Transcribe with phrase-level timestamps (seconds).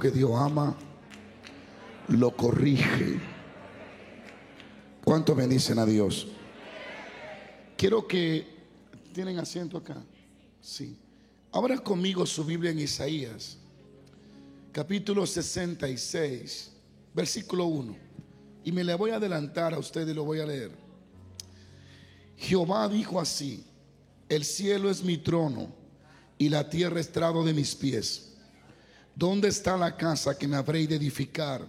[0.00, 0.76] que Dios ama,
[2.08, 3.20] lo corrige.
[5.04, 6.28] ¿Cuánto bendicen a Dios?
[7.76, 8.46] Quiero que
[9.12, 9.96] tienen asiento acá.
[10.60, 10.96] Sí.
[11.50, 13.58] Abra conmigo su Biblia en Isaías,
[14.70, 16.70] capítulo 66,
[17.12, 17.96] versículo 1.
[18.64, 20.70] Y me le voy a adelantar a ustedes y lo voy a leer.
[22.36, 23.64] Jehová dijo así,
[24.28, 25.68] el cielo es mi trono
[26.38, 28.31] y la tierra estrado de mis pies.
[29.14, 31.66] ¿Dónde está la casa que me habré de edificar?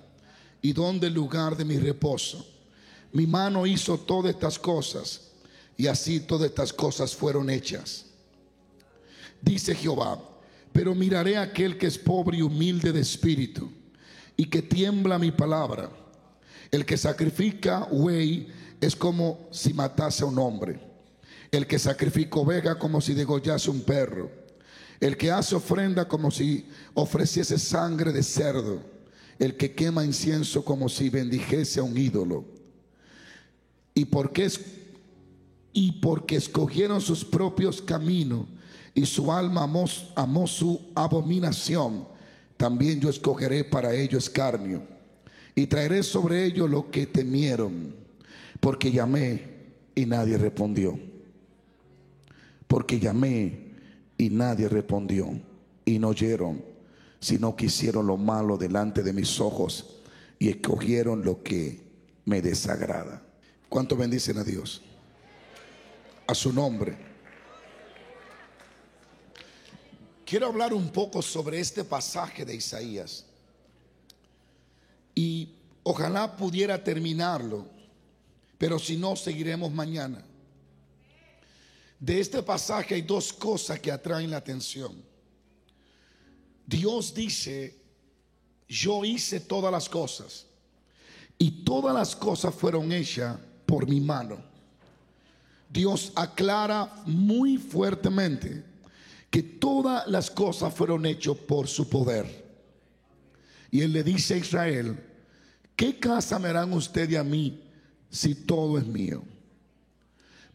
[0.62, 2.46] ¿Y dónde el lugar de mi reposo?
[3.12, 5.30] Mi mano hizo todas estas cosas
[5.78, 8.06] y así todas estas cosas fueron hechas.
[9.42, 10.20] Dice Jehová,
[10.72, 13.70] pero miraré a aquel que es pobre y humilde de espíritu
[14.38, 15.90] y que tiembla mi palabra.
[16.72, 18.48] El que sacrifica güey
[18.82, 20.80] es como si matase a un hombre.
[21.52, 24.32] El que sacrifica oveja como si degollase un perro.
[25.04, 28.82] El que hace ofrenda como si ofreciese sangre de cerdo.
[29.38, 32.46] El que quema incienso como si bendijese a un ídolo.
[33.94, 34.62] Y porque, es,
[35.74, 38.46] y porque escogieron sus propios caminos
[38.94, 39.64] y su alma
[40.16, 42.08] amó, su abominación,
[42.56, 44.84] también yo escogeré para ellos escarnio
[45.54, 47.94] y traeré sobre ellos lo que temieron,
[48.62, 49.48] porque llamé
[49.96, 50.98] y nadie respondió.
[52.70, 53.63] Porque llamé
[54.18, 55.30] y nadie respondió
[55.86, 56.64] y no oyeron,
[57.20, 60.02] sino que hicieron lo malo delante de mis ojos
[60.40, 61.82] y escogieron lo que
[62.26, 63.22] me desagrada.
[63.70, 64.82] ¿Cuánto bendicen a Dios?
[66.28, 66.98] A su nombre.
[70.26, 73.26] Quiero hablar un poco sobre este pasaje de Isaías.
[75.16, 75.50] Y
[75.84, 77.68] ojalá pudiera terminarlo,
[78.58, 80.24] pero si no, seguiremos mañana.
[82.04, 85.02] De este pasaje hay dos cosas que atraen la atención.
[86.68, 87.80] Dios dice,
[88.68, 90.46] yo hice todas las cosas
[91.38, 94.44] y todas las cosas fueron hechas por mi mano.
[95.70, 98.66] Dios aclara muy fuertemente
[99.30, 102.28] que todas las cosas fueron hechas por su poder.
[103.72, 105.02] Y él le dice a Israel,
[105.78, 107.64] ¿qué casa me harán usted y a mí
[108.10, 109.24] si todo es mío?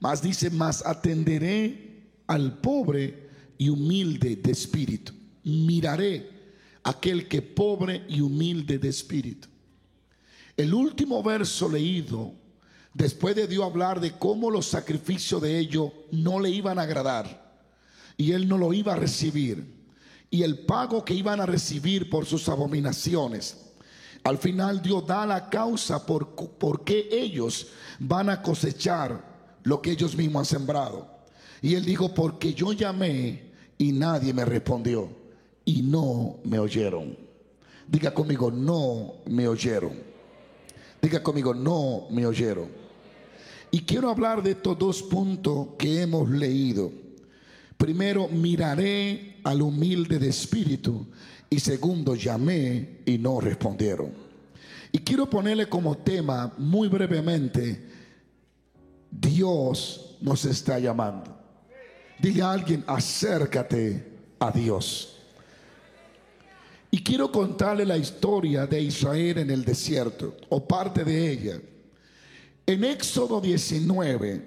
[0.00, 3.28] Más dice, más atenderé al pobre
[3.58, 5.12] y humilde de espíritu.
[5.44, 6.30] Miraré
[6.84, 9.48] aquel que pobre y humilde de espíritu.
[10.56, 12.32] El último verso leído,
[12.94, 17.48] después de Dios hablar de cómo los sacrificios de ellos no le iban a agradar
[18.16, 19.78] y él no lo iba a recibir.
[20.30, 23.72] Y el pago que iban a recibir por sus abominaciones.
[24.24, 29.27] Al final Dios da la causa por, por qué ellos van a cosechar
[29.68, 31.06] lo que ellos mismos han sembrado.
[31.60, 33.42] Y él dijo, porque yo llamé
[33.76, 35.10] y nadie me respondió
[35.66, 37.14] y no me oyeron.
[37.86, 39.92] Diga conmigo, no me oyeron.
[41.02, 42.68] Diga conmigo, no me oyeron.
[43.70, 46.90] Y quiero hablar de estos dos puntos que hemos leído.
[47.76, 51.06] Primero, miraré al humilde de espíritu.
[51.50, 54.12] Y segundo, llamé y no respondieron.
[54.92, 57.97] Y quiero ponerle como tema muy brevemente,
[59.10, 61.36] Dios nos está llamando.
[62.18, 64.04] Diga a alguien, acércate
[64.38, 65.16] a Dios.
[66.90, 71.60] Y quiero contarle la historia de Israel en el desierto, o parte de ella.
[72.66, 74.46] En Éxodo 19,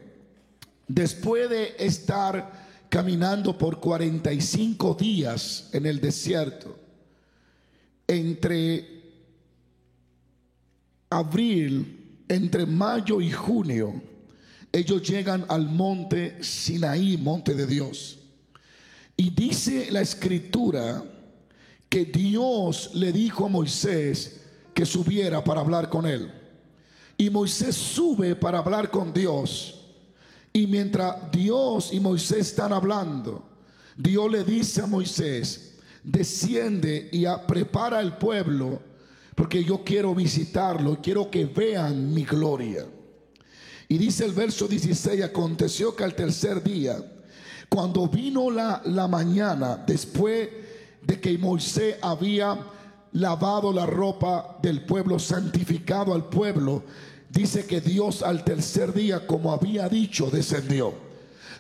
[0.88, 6.78] después de estar caminando por 45 días en el desierto,
[8.08, 9.02] entre
[11.10, 14.02] abril, entre mayo y junio,
[14.72, 18.20] ellos llegan al monte Sinaí, monte de Dios.
[19.18, 21.04] Y dice la escritura
[21.90, 24.42] que Dios le dijo a Moisés
[24.74, 26.32] que subiera para hablar con él.
[27.18, 29.82] Y Moisés sube para hablar con Dios.
[30.54, 33.44] Y mientras Dios y Moisés están hablando,
[33.96, 38.82] Dios le dice a Moisés, desciende y prepara el pueblo,
[39.36, 42.86] porque yo quiero visitarlo, quiero que vean mi gloria.
[43.92, 46.96] Y dice el verso 16, aconteció que al tercer día,
[47.68, 50.48] cuando vino la, la mañana, después
[51.02, 52.58] de que Moisés había
[53.12, 56.84] lavado la ropa del pueblo, santificado al pueblo,
[57.30, 60.94] dice que Dios al tercer día, como había dicho, descendió.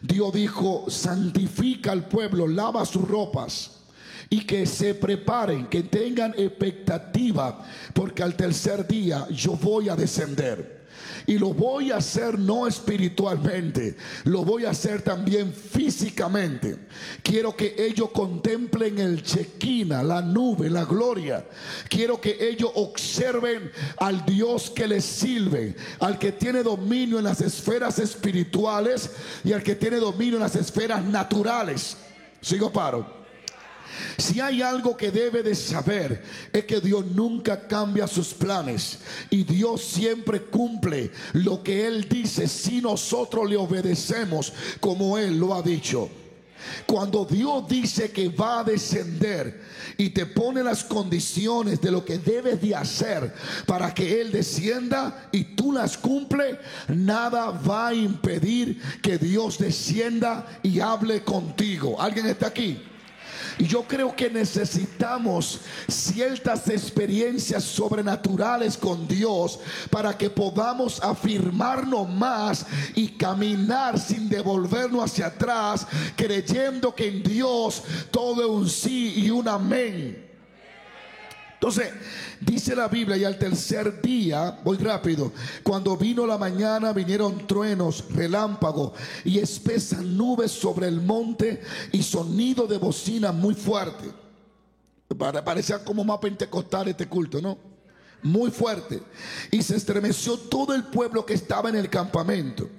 [0.01, 3.71] Dios dijo, santifica al pueblo, lava sus ropas
[4.29, 7.61] y que se preparen, que tengan expectativa,
[7.93, 10.80] porque al tercer día yo voy a descender.
[11.25, 13.95] Y lo voy a hacer no espiritualmente,
[14.25, 16.77] lo voy a hacer también físicamente.
[17.23, 21.45] Quiero que ellos contemplen el chequina, la nube, la gloria.
[21.89, 27.41] Quiero que ellos observen al Dios que les sirve, al que tiene dominio en las
[27.41, 29.09] esferas espirituales
[29.43, 31.97] y al que tiene dominio en las esferas naturales.
[32.41, 33.20] Sigo paro.
[34.17, 36.23] Si hay algo que debe de saber
[36.53, 38.99] es que Dios nunca cambia sus planes
[39.29, 45.53] y Dios siempre cumple lo que Él dice si nosotros le obedecemos como Él lo
[45.53, 46.09] ha dicho.
[46.85, 49.61] Cuando Dios dice que va a descender
[49.97, 53.33] y te pone las condiciones de lo que debes de hacer
[53.65, 60.45] para que Él descienda y tú las cumple, nada va a impedir que Dios descienda
[60.63, 61.99] y hable contigo.
[61.99, 62.81] ¿Alguien está aquí?
[63.59, 69.59] Yo creo que necesitamos ciertas experiencias sobrenaturales con Dios
[69.89, 72.65] para que podamos afirmarnos más
[72.95, 79.29] y caminar sin devolvernos hacia atrás, creyendo que en Dios todo es un sí y
[79.29, 80.30] un amén.
[81.61, 81.93] Entonces,
[82.39, 85.31] dice la Biblia, y al tercer día, voy rápido,
[85.61, 88.93] cuando vino la mañana vinieron truenos, relámpagos
[89.23, 91.61] y espesas nubes sobre el monte
[91.91, 94.09] y sonido de bocina muy fuerte.
[95.45, 97.59] Parecía como más pentecostal este culto, ¿no?
[98.23, 99.03] Muy fuerte.
[99.51, 102.69] Y se estremeció todo el pueblo que estaba en el campamento.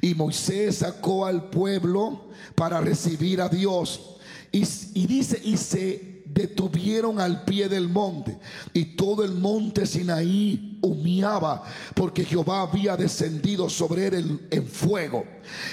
[0.00, 4.16] Y Moisés sacó al pueblo para recibir a Dios.
[4.50, 8.38] Y, y dice, y se detuvieron al pie del monte
[8.72, 11.62] y todo el monte Sinaí humeaba
[11.94, 15.24] porque Jehová había descendido sobre él en fuego.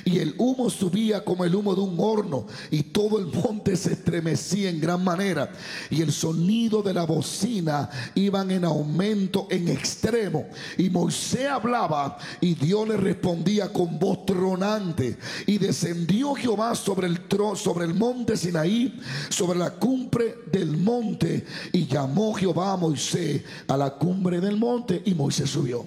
[0.05, 3.93] Y el humo subía como el humo de un horno y todo el monte se
[3.93, 5.51] estremecía en gran manera.
[5.89, 10.47] Y el sonido de la bocina iban en aumento en extremo.
[10.77, 15.17] Y Moisés hablaba y Dios le respondía con voz tronante.
[15.45, 17.17] Y descendió Jehová sobre el
[17.55, 18.99] sobre el monte Sinaí
[19.29, 24.96] sobre la cumbre del monte y llamó Jehová a Moisés a la cumbre del monte
[25.05, 25.85] y Moisés subió.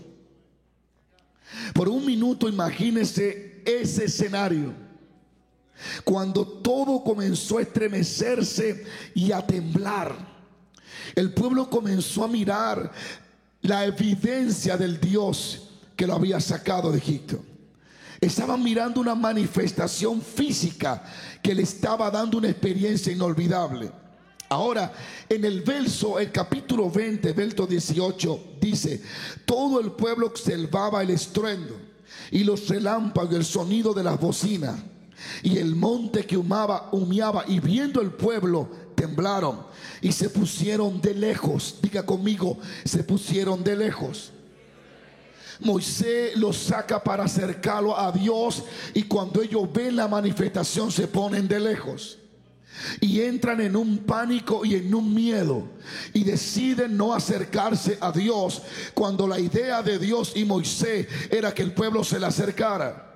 [1.74, 4.72] Por un minuto imagínese ese escenario.
[6.04, 8.84] Cuando todo comenzó a estremecerse
[9.14, 10.14] y a temblar,
[11.14, 12.92] el pueblo comenzó a mirar
[13.62, 17.44] la evidencia del Dios que lo había sacado de Egipto.
[18.20, 21.02] Estaban mirando una manifestación física
[21.42, 23.90] que le estaba dando una experiencia inolvidable.
[24.52, 24.92] Ahora,
[25.28, 29.00] en el verso, el capítulo 20, verso 18, dice,
[29.44, 31.76] todo el pueblo observaba el estruendo
[32.32, 34.74] y los relámpagos, el sonido de las bocinas
[35.44, 39.60] y el monte que humaba, humeaba y viendo el pueblo temblaron
[40.00, 41.76] y se pusieron de lejos.
[41.80, 44.32] Diga conmigo, se pusieron de lejos.
[45.60, 48.64] Moisés los saca para acercarlo a Dios
[48.94, 52.19] y cuando ellos ven la manifestación se ponen de lejos
[53.00, 55.68] y entran en un pánico y en un miedo
[56.12, 58.62] y deciden no acercarse a Dios
[58.94, 63.06] cuando la idea de Dios y Moisés era que el pueblo se le acercara.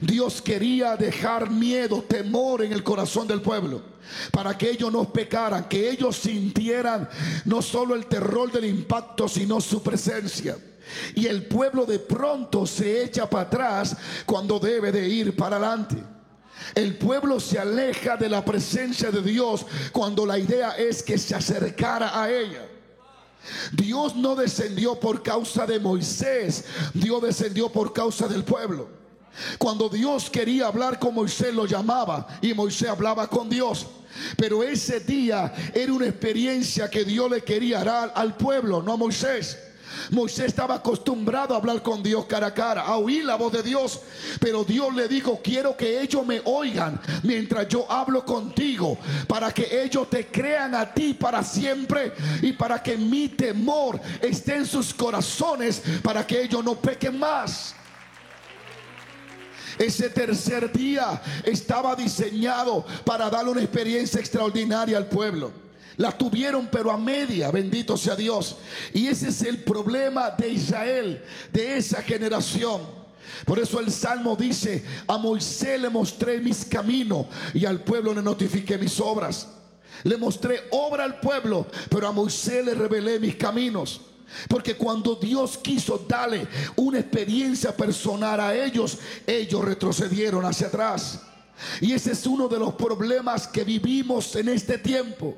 [0.00, 3.98] Dios quería dejar miedo, temor en el corazón del pueblo
[4.30, 7.08] para que ellos no pecaran, que ellos sintieran
[7.44, 10.56] no solo el terror del impacto, sino su presencia.
[11.14, 15.96] Y el pueblo de pronto se echa para atrás cuando debe de ir para adelante.
[16.74, 21.34] El pueblo se aleja de la presencia de Dios cuando la idea es que se
[21.34, 22.66] acercara a ella.
[23.72, 28.88] Dios no descendió por causa de Moisés, Dios descendió por causa del pueblo.
[29.58, 33.86] Cuando Dios quería hablar con Moisés lo llamaba y Moisés hablaba con Dios.
[34.36, 38.96] Pero ese día era una experiencia que Dios le quería dar al pueblo, no a
[38.96, 39.58] Moisés.
[40.10, 43.62] Moisés estaba acostumbrado a hablar con Dios cara a cara, a oír la voz de
[43.62, 44.00] Dios.
[44.40, 49.82] Pero Dios le dijo, quiero que ellos me oigan mientras yo hablo contigo, para que
[49.82, 54.92] ellos te crean a ti para siempre y para que mi temor esté en sus
[54.94, 57.74] corazones, para que ellos no pequen más.
[59.78, 65.67] Ese tercer día estaba diseñado para darle una experiencia extraordinaria al pueblo.
[65.98, 68.56] La tuvieron pero a media, bendito sea Dios.
[68.94, 72.80] Y ese es el problema de Israel, de esa generación.
[73.44, 78.22] Por eso el Salmo dice, a Moisés le mostré mis caminos y al pueblo le
[78.22, 79.48] notifiqué mis obras.
[80.04, 84.00] Le mostré obra al pueblo, pero a Moisés le revelé mis caminos.
[84.48, 91.22] Porque cuando Dios quiso darle una experiencia personal a ellos, ellos retrocedieron hacia atrás.
[91.80, 95.36] Y ese es uno de los problemas que vivimos en este tiempo.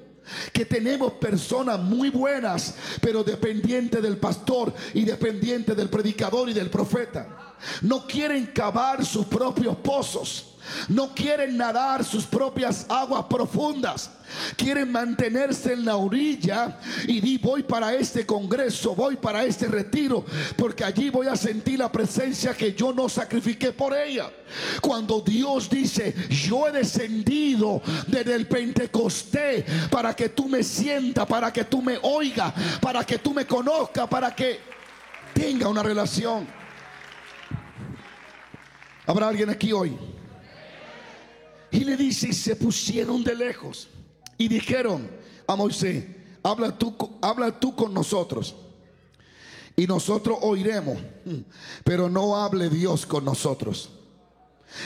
[0.53, 6.71] Que tenemos personas muy buenas, pero dependientes del pastor y dependientes del predicador y del
[6.71, 7.50] profeta.
[7.83, 10.47] No quieren cavar sus propios pozos.
[10.89, 14.11] No quieren nadar sus propias aguas profundas.
[14.57, 20.25] Quieren mantenerse en la orilla y di voy para este congreso, voy para este retiro,
[20.57, 24.31] porque allí voy a sentir la presencia que yo no sacrifiqué por ella.
[24.81, 31.53] Cuando Dios dice, yo he descendido desde el Pentecostés para que tú me sientas, para
[31.53, 34.61] que tú me oigas, para que tú me conozcas, para que
[35.35, 36.60] tenga una relación.
[39.11, 39.99] ¿Habrá alguien aquí hoy?
[41.73, 43.89] Y le dice, se pusieron de lejos
[44.39, 45.11] y dijeron
[45.49, 46.05] a Moisés,
[46.45, 48.55] habla tú, habla tú con nosotros
[49.75, 50.97] y nosotros oiremos,
[51.83, 53.91] pero no hable Dios con nosotros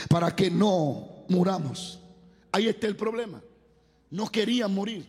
[0.08, 2.00] para que no muramos.
[2.50, 3.42] Ahí está el problema.
[4.10, 5.06] No querían morir.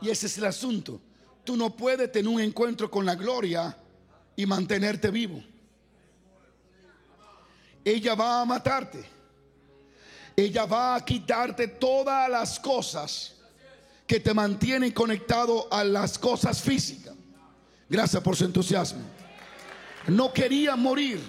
[0.00, 1.00] Y ese es el asunto.
[1.44, 3.78] Tú no puedes tener un encuentro con la gloria
[4.34, 5.51] y mantenerte vivo.
[7.84, 9.12] Ella va a matarte
[10.36, 13.34] ella va a quitarte todas las cosas
[14.06, 17.14] que te mantienen conectado a las cosas físicas.
[17.88, 19.02] Gracias por su entusiasmo.
[20.08, 21.20] No quería morir.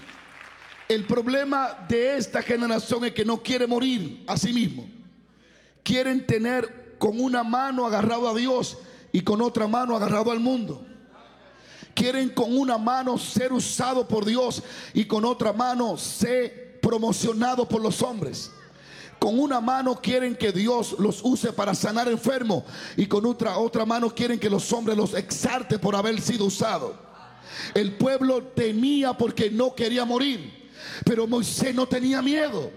[0.87, 4.87] El problema de esta generación es que no quiere morir a sí mismo.
[5.83, 8.77] Quieren tener con una mano agarrado a Dios
[9.11, 10.85] y con otra mano agarrado al mundo.
[11.93, 17.81] Quieren con una mano ser usado por Dios y con otra mano ser promocionado por
[17.81, 18.51] los hombres.
[19.19, 22.63] Con una mano quieren que Dios los use para sanar enfermos
[22.97, 26.91] y con otra, otra mano quieren que los hombres los exalte por haber sido usados.
[27.73, 30.71] El pueblo temía porque no quería morir,
[31.05, 32.69] pero Moisés no tenía miedo.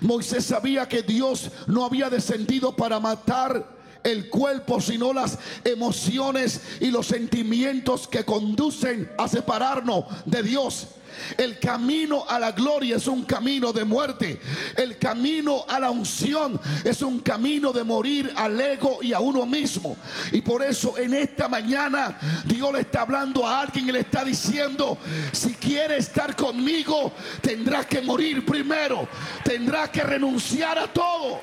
[0.00, 6.90] Moisés sabía que Dios no había descendido para matar el cuerpo, sino las emociones y
[6.90, 10.88] los sentimientos que conducen a separarnos de Dios.
[11.36, 14.40] El camino a la gloria es un camino de muerte.
[14.76, 19.46] El camino a la unción es un camino de morir al ego y a uno
[19.46, 19.96] mismo.
[20.32, 24.24] Y por eso en esta mañana Dios le está hablando a alguien y le está
[24.24, 24.98] diciendo,
[25.32, 29.08] si quieres estar conmigo, tendrás que morir primero.
[29.44, 31.40] Tendrás que renunciar a todo.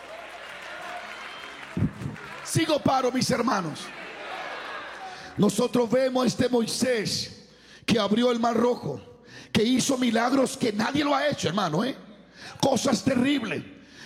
[2.48, 3.82] Sigo paro, mis hermanos.
[5.36, 7.46] Nosotros vemos a este Moisés
[7.86, 9.02] que abrió el mar rojo
[9.52, 11.96] que hizo milagros que nadie lo ha hecho, hermano, ¿eh?
[12.62, 13.64] Cosas terribles,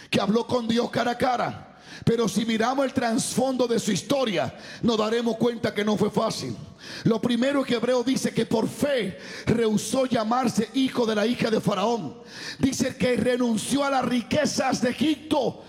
[0.10, 1.68] que habló con Dios cara a cara.
[2.04, 6.56] Pero si miramos el trasfondo de su historia, nos daremos cuenta que no fue fácil.
[7.04, 11.62] Lo primero que Hebreo dice que por fe rehusó llamarse hijo de la hija de
[11.62, 12.16] Faraón.
[12.58, 15.64] Dice que renunció a las riquezas de Egipto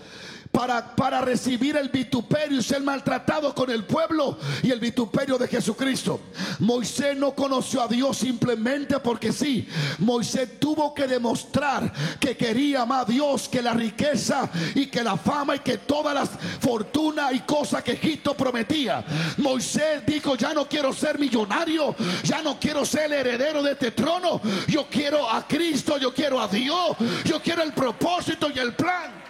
[0.53, 6.19] para, recibir el vituperio y ser maltratado con el pueblo y el vituperio de Jesucristo.
[6.59, 9.67] Moisés no conoció a Dios simplemente porque sí.
[9.97, 15.17] Moisés tuvo que demostrar que quería más a Dios que la riqueza y que la
[15.17, 16.29] fama y que todas las
[16.59, 19.03] fortunas y cosas que Egipto prometía.
[19.37, 23.91] Moisés dijo, ya no quiero ser millonario, ya no quiero ser el heredero de este
[23.91, 24.39] trono.
[24.67, 26.95] Yo quiero a Cristo, yo quiero a Dios,
[27.25, 29.22] yo quiero el propósito y el plan.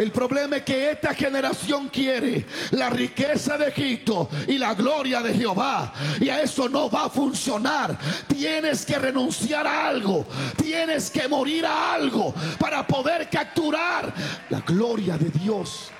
[0.00, 5.34] El problema es que esta generación quiere la riqueza de Egipto y la gloria de
[5.34, 5.92] Jehová.
[6.18, 7.98] Y a eso no va a funcionar.
[8.26, 10.26] Tienes que renunciar a algo.
[10.56, 14.10] Tienes que morir a algo para poder capturar
[14.48, 15.90] la gloria de Dios.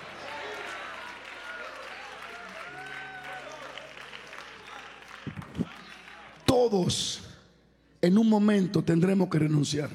[6.47, 7.21] Todos
[8.01, 9.91] en un momento tendremos que renunciar.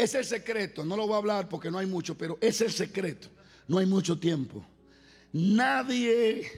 [0.00, 2.72] Es el secreto, no lo voy a hablar porque no hay mucho, pero es el
[2.72, 3.28] secreto.
[3.68, 4.64] No hay mucho tiempo.
[5.30, 6.50] Nadie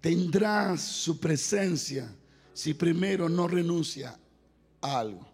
[0.00, 2.12] tendrá su presencia
[2.52, 4.18] si primero no renuncia
[4.80, 5.24] a algo.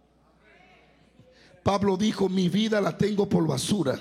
[1.63, 3.99] Pablo dijo, mi vida la tengo por basura.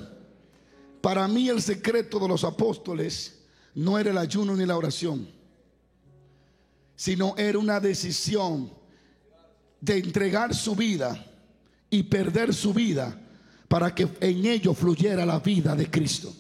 [1.00, 3.38] Para mí el secreto de los apóstoles
[3.74, 5.26] no era el ayuno ni la oración,
[6.94, 8.70] sino era una decisión
[9.80, 11.24] de entregar su vida
[11.90, 13.18] y perder su vida
[13.68, 16.34] para que en ellos fluyera la vida de Cristo.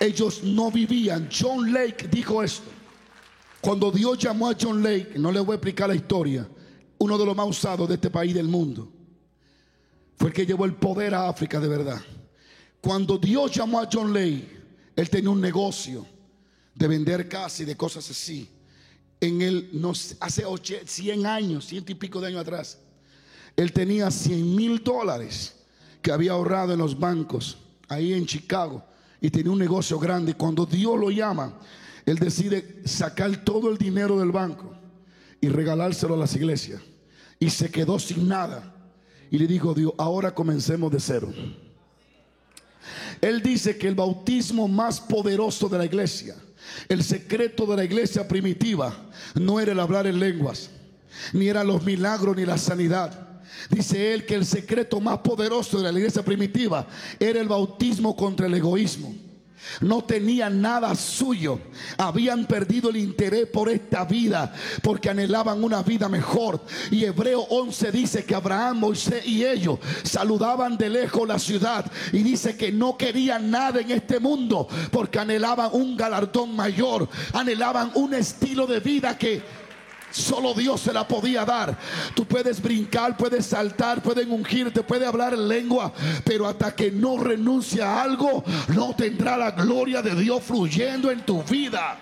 [0.00, 1.28] Ellos no vivían.
[1.30, 2.70] John Lake dijo esto.
[3.60, 6.48] Cuando Dios llamó a John Lake, no le voy a explicar la historia,
[6.98, 8.92] uno de los más usados de este país del mundo,
[10.16, 12.00] fue el que llevó el poder a África de verdad.
[12.80, 14.48] Cuando Dios llamó a John Lake,
[14.94, 16.06] él tenía un negocio
[16.74, 18.48] de vender casi de cosas así.
[19.20, 20.44] En el, no, hace
[20.84, 22.78] 100 años, ciento y pico de años atrás.
[23.56, 25.56] Él tenía 100 mil dólares
[26.02, 27.58] que había ahorrado en los bancos,
[27.88, 28.84] ahí en Chicago,
[29.20, 30.34] y tenía un negocio grande.
[30.34, 31.54] Cuando Dios lo llama,
[32.04, 34.72] él decide sacar todo el dinero del banco
[35.40, 36.80] y regalárselo a las iglesias.
[37.38, 38.72] Y se quedó sin nada.
[39.30, 41.32] Y le dijo Dios, ahora comencemos de cero.
[43.20, 46.36] Él dice que el bautismo más poderoso de la iglesia,
[46.88, 48.94] el secreto de la iglesia primitiva,
[49.34, 50.70] no era el hablar en lenguas,
[51.32, 53.25] ni eran los milagros ni la sanidad.
[53.70, 56.86] Dice él que el secreto más poderoso de la iglesia primitiva
[57.18, 59.14] era el bautismo contra el egoísmo.
[59.80, 61.60] No tenían nada suyo.
[61.98, 66.60] Habían perdido el interés por esta vida porque anhelaban una vida mejor.
[66.90, 71.90] Y Hebreo 11 dice que Abraham, Moisés y ellos saludaban de lejos la ciudad.
[72.12, 77.08] Y dice que no querían nada en este mundo porque anhelaban un galardón mayor.
[77.32, 79.65] Anhelaban un estilo de vida que
[80.10, 81.76] Solo Dios se la podía dar.
[82.14, 85.92] Tú puedes brincar, puedes saltar, pueden ungirte, puedes hablar en lengua,
[86.24, 91.20] pero hasta que no renuncia a algo, no tendrá la gloria de Dios fluyendo en
[91.22, 91.98] tu vida.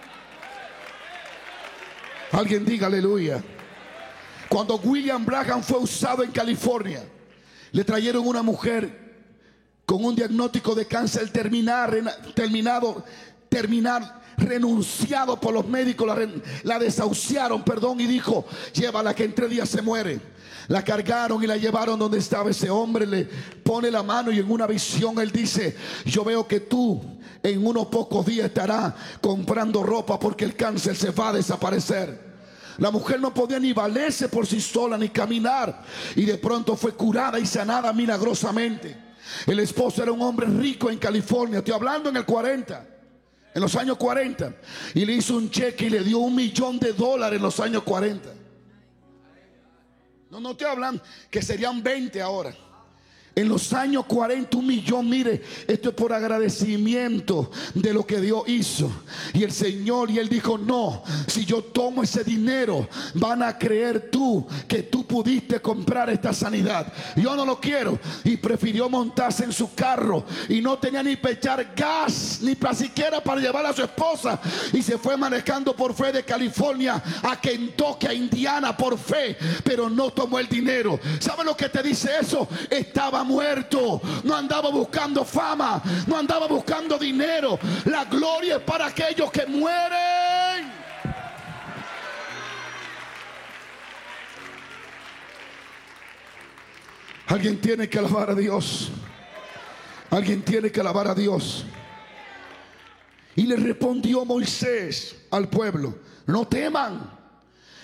[2.32, 3.42] Alguien diga aleluya.
[4.48, 7.02] Cuando William Braham fue usado en California,
[7.72, 9.02] le trajeron una mujer
[9.84, 13.04] con un diagnóstico de cáncer terminal, terminado,
[13.48, 16.08] terminal renunciado por los médicos,
[16.62, 20.20] la, desahuciaron, perdón, y dijo, llévala que en tres días se muere.
[20.68, 23.24] La cargaron y la llevaron donde estaba ese hombre, le
[23.62, 25.76] pone la mano y en una visión él dice,
[26.06, 27.02] yo veo que tú
[27.42, 32.34] en unos pocos días estarás comprando ropa porque el cáncer se va a desaparecer.
[32.78, 35.82] La mujer no podía ni valerse por sí sola ni caminar
[36.16, 38.96] y de pronto fue curada y sanada milagrosamente.
[39.46, 42.93] El esposo era un hombre rico en California, estoy hablando en el 40
[43.54, 44.52] en los años 40
[44.94, 47.84] y le hizo un cheque y le dio un millón de dólares en los años
[47.84, 48.28] 40.
[50.30, 52.54] No, no te hablan que serían 20 ahora.
[53.36, 58.44] En los años 40, un millón, mire, esto es por agradecimiento de lo que Dios
[58.46, 58.90] hizo.
[59.32, 64.08] Y el Señor, y Él dijo, no, si yo tomo ese dinero, van a creer
[64.10, 66.92] tú que tú pudiste comprar esta sanidad.
[67.16, 67.98] Yo no lo quiero.
[68.22, 73.22] Y prefirió montarse en su carro y no tenía ni pechar gas, ni para siquiera
[73.22, 74.40] para llevar a su esposa.
[74.72, 79.90] Y se fue manejando por fe de California a Kentucky, a Indiana, por fe, pero
[79.90, 81.00] no tomó el dinero.
[81.18, 82.46] ¿Sabe lo que te dice eso?
[82.70, 87.58] Estaba muerto, no andaba buscando fama, no andaba buscando dinero.
[87.86, 90.72] La gloria es para aquellos que mueren.
[97.26, 98.90] Alguien tiene que alabar a Dios.
[100.10, 101.64] Alguien tiene que alabar a Dios.
[103.34, 107.10] Y le respondió Moisés al pueblo, no teman,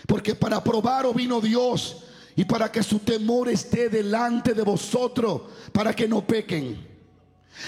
[0.06, 2.04] porque para probar vino Dios
[2.40, 6.88] y para que su temor esté delante de vosotros, para que no pequen.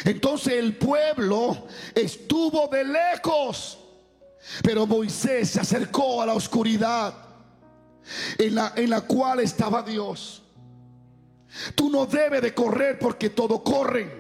[0.03, 3.79] Entonces el pueblo estuvo de lejos,
[4.63, 7.15] pero Moisés se acercó a la oscuridad
[8.39, 10.43] en la, en la cual estaba Dios.
[11.75, 14.11] Tú no debes de correr porque todo corren.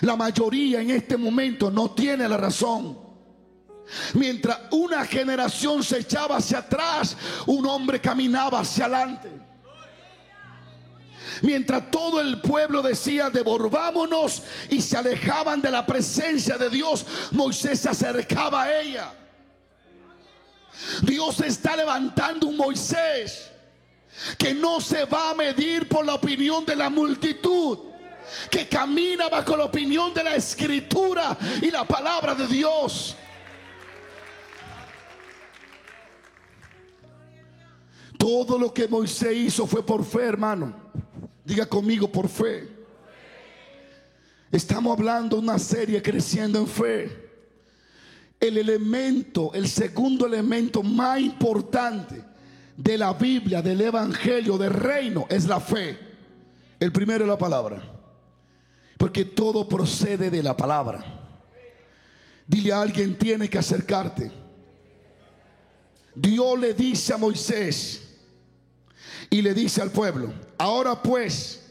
[0.00, 2.98] La mayoría en este momento no tiene la razón.
[4.14, 9.30] Mientras una generación se echaba hacia atrás, un hombre caminaba hacia adelante.
[11.42, 17.80] Mientras todo el pueblo decía, devolvámonos y se alejaban de la presencia de Dios, Moisés
[17.80, 19.12] se acercaba a ella.
[21.02, 23.50] Dios está levantando un Moisés
[24.36, 27.78] que no se va a medir por la opinión de la multitud,
[28.50, 33.16] que camina bajo la opinión de la escritura y la palabra de Dios.
[38.28, 40.74] Todo lo que Moisés hizo fue por fe, hermano.
[41.46, 42.68] Diga conmigo, por fe.
[44.52, 47.30] Estamos hablando de una serie creciendo en fe.
[48.38, 52.22] El elemento, el segundo elemento más importante
[52.76, 55.98] de la Biblia, del Evangelio, del reino, es la fe.
[56.78, 57.82] El primero es la palabra.
[58.98, 61.02] Porque todo procede de la palabra.
[62.46, 64.30] Dile a alguien, tiene que acercarte.
[66.14, 68.04] Dios le dice a Moisés,
[69.30, 71.62] y le dice al pueblo, ahora pues,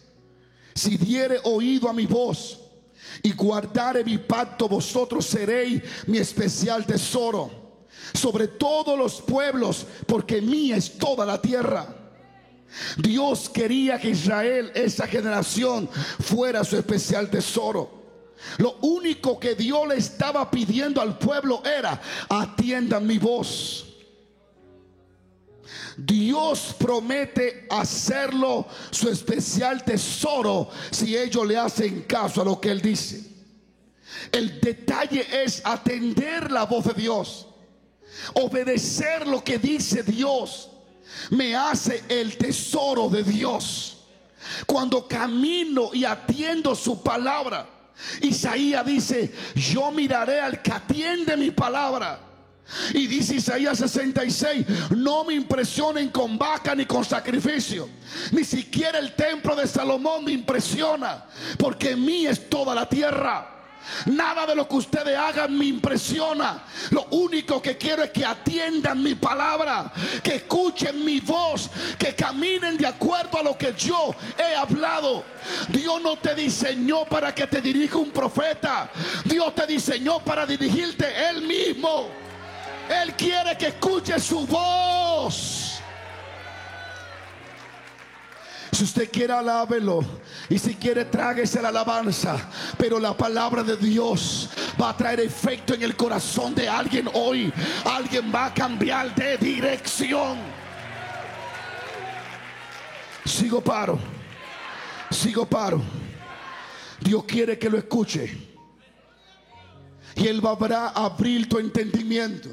[0.74, 2.60] si diere oído a mi voz
[3.24, 7.68] y guardare mi pacto, vosotros seréis mi especial tesoro
[8.14, 11.96] sobre todos los pueblos, porque mía es toda la tierra.
[12.98, 15.90] Dios quería que Israel, esa generación,
[16.20, 17.98] fuera su especial tesoro.
[18.58, 23.87] Lo único que Dios le estaba pidiendo al pueblo era, atiendan mi voz.
[25.98, 32.82] Dios promete hacerlo su especial tesoro si ellos le hacen caso a lo que Él
[32.82, 33.24] dice.
[34.32, 37.48] El detalle es atender la voz de Dios.
[38.36, 40.70] Obedecer lo que dice Dios
[41.32, 44.06] me hace el tesoro de Dios.
[44.66, 47.68] Cuando camino y atiendo su palabra,
[48.22, 52.27] Isaías dice, yo miraré al que atiende mi palabra.
[52.94, 57.90] Y dice Isaías 66, no me impresionen con vaca ni con sacrificio.
[58.32, 61.26] Ni siquiera el templo de Salomón me impresiona,
[61.58, 63.58] porque mí es toda la tierra.
[64.06, 66.64] Nada de lo que ustedes hagan me impresiona.
[66.92, 69.92] Lo único que quiero es que atiendan mi palabra,
[70.24, 75.24] que escuchen mi voz, que caminen de acuerdo a lo que yo he hablado.
[75.70, 78.90] Dios no te diseñó para que te dirija un profeta.
[79.26, 82.27] Dios te diseñó para dirigirte él mismo.
[82.90, 85.82] Él quiere que escuche su voz.
[88.72, 90.06] Si usted quiere, alábelo.
[90.50, 92.38] Y si quiere, tráguese la alabanza.
[92.78, 97.52] Pero la palabra de Dios va a traer efecto en el corazón de alguien hoy.
[97.86, 100.38] Alguien va a cambiar de dirección.
[103.26, 103.98] Sigo paro.
[105.10, 105.82] Sigo paro.
[107.00, 108.38] Dios quiere que lo escuche.
[110.16, 112.50] Y Él va a abrir tu entendimiento.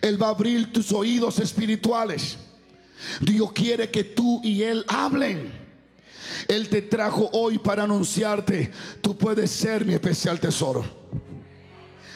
[0.00, 2.38] Él va a abrir tus oídos espirituales.
[3.20, 5.52] Dios quiere que tú y Él hablen.
[6.48, 10.84] Él te trajo hoy para anunciarte, tú puedes ser mi especial tesoro.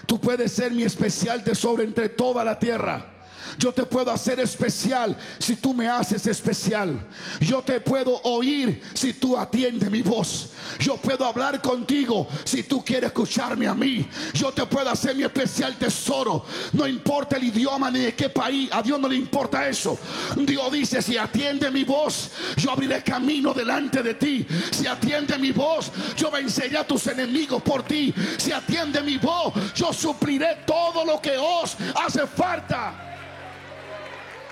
[0.06, 3.15] Tú puedes ser mi especial tesoro entre toda la tierra.
[3.58, 7.06] Yo te puedo hacer especial si tú me haces especial.
[7.40, 10.50] Yo te puedo oír si tú atiendes mi voz.
[10.78, 14.06] Yo puedo hablar contigo si tú quieres escucharme a mí.
[14.34, 16.44] Yo te puedo hacer mi especial tesoro.
[16.72, 18.68] No importa el idioma ni de qué país.
[18.72, 19.98] A Dios no le importa eso.
[20.36, 24.46] Dios dice, si atiende mi voz, yo abriré camino delante de ti.
[24.70, 28.12] Si atiende mi voz, yo venceré a tus enemigos por ti.
[28.36, 33.15] Si atiende mi voz, yo supliré todo lo que os hace falta.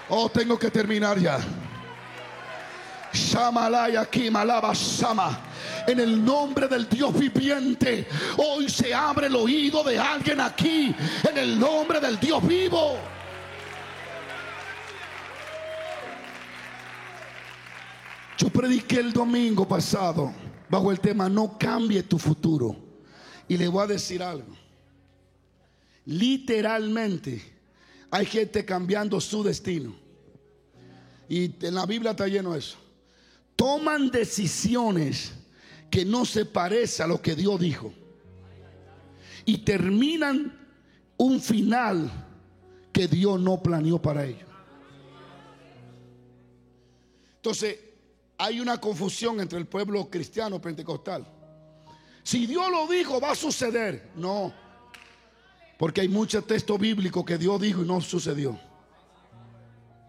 [0.08, 1.40] Oh, tengo que terminar ya.
[3.12, 5.38] Shamalaya Kimalaba Sama.
[5.86, 10.94] En el nombre del Dios viviente, hoy se abre el oído de alguien aquí.
[11.28, 12.98] En el nombre del Dios vivo.
[18.36, 20.34] Yo prediqué el domingo pasado
[20.68, 22.76] bajo el tema No cambie tu futuro.
[23.46, 24.54] Y le voy a decir algo.
[26.06, 27.53] Literalmente
[28.14, 29.92] hay gente cambiando su destino.
[31.28, 32.76] Y en la Biblia está lleno de eso.
[33.56, 35.32] Toman decisiones
[35.90, 37.92] que no se parecen a lo que Dios dijo.
[39.44, 40.56] Y terminan
[41.16, 42.08] un final
[42.92, 44.48] que Dios no planeó para ellos.
[47.34, 47.80] Entonces,
[48.38, 51.26] hay una confusión entre el pueblo cristiano pentecostal.
[52.22, 54.12] Si Dios lo dijo, va a suceder.
[54.14, 54.54] No.
[55.78, 58.58] Porque hay muchos textos bíblicos que Dios dijo y no sucedió.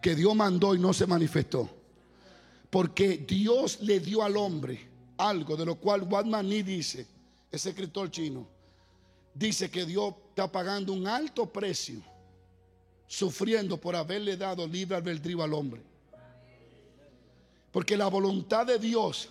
[0.02, 1.70] Que Dios mandó y no se manifestó.
[2.70, 7.08] Porque Dios le dio al hombre algo de lo cual Watman dice,
[7.52, 8.48] ese escritor chino,
[9.34, 12.02] dice que Dios está pagando un alto precio
[13.08, 15.82] sufriendo por haberle dado libre albedrío al hombre.
[17.72, 19.30] Porque la voluntad de Dios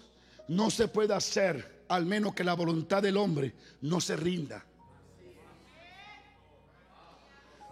[0.48, 4.64] no se puede hacer al menos que la voluntad del hombre no se rinda.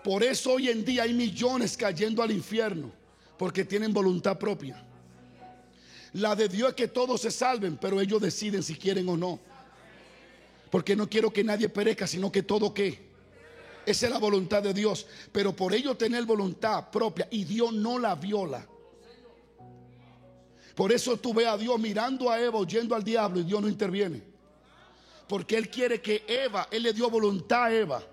[0.03, 2.91] Por eso hoy en día hay millones cayendo al infierno,
[3.39, 4.85] porque tienen voluntad propia.
[6.15, 9.39] La de Dios es que todos se salven, pero ellos deciden si quieren o no.
[10.71, 13.13] Porque no quiero que nadie perezca, sino que todo que.
[13.87, 15.07] Esa es la voluntad de Dios.
[15.31, 18.67] Pero por ello tener voluntad propia y Dios no la viola.
[20.75, 23.69] Por eso tú ves a Dios mirando a Eva, oyendo al diablo y Dios no
[23.69, 24.23] interviene.
[25.29, 28.12] Porque Él quiere que Eva, Él le dio voluntad a Eva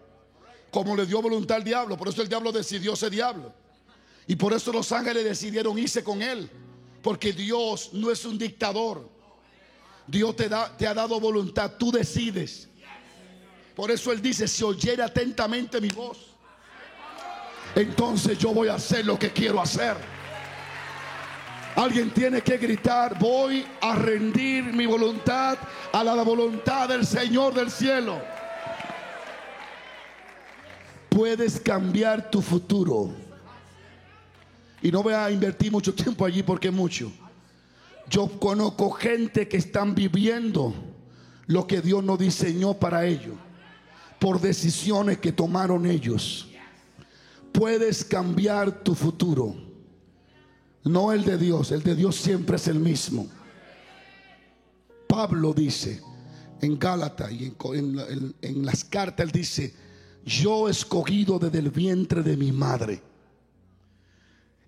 [0.71, 1.97] como le dio voluntad al diablo.
[1.97, 3.53] Por eso el diablo decidió ser diablo.
[4.27, 6.49] Y por eso los ángeles decidieron irse con él.
[7.01, 9.09] Porque Dios no es un dictador.
[10.05, 11.73] Dios te, da, te ha dado voluntad.
[11.77, 12.67] Tú decides.
[13.75, 16.17] Por eso Él dice, si oyere atentamente mi voz,
[17.75, 19.95] entonces yo voy a hacer lo que quiero hacer.
[21.75, 25.57] Alguien tiene que gritar, voy a rendir mi voluntad
[25.93, 28.19] a la voluntad del Señor del cielo
[31.09, 33.11] puedes cambiar tu futuro.
[34.81, 37.11] Y no voy a invertir mucho tiempo allí porque mucho.
[38.09, 40.73] Yo conozco gente que están viviendo
[41.47, 43.35] lo que Dios no diseñó para ellos
[44.19, 46.49] por decisiones que tomaron ellos.
[47.51, 49.55] Puedes cambiar tu futuro.
[50.83, 53.27] No el de Dios, el de Dios siempre es el mismo.
[55.07, 56.01] Pablo dice,
[56.61, 59.73] en Gálatas y en, las cartas, él dice,
[60.29, 63.01] yo escogido desde el vientre de mi madre,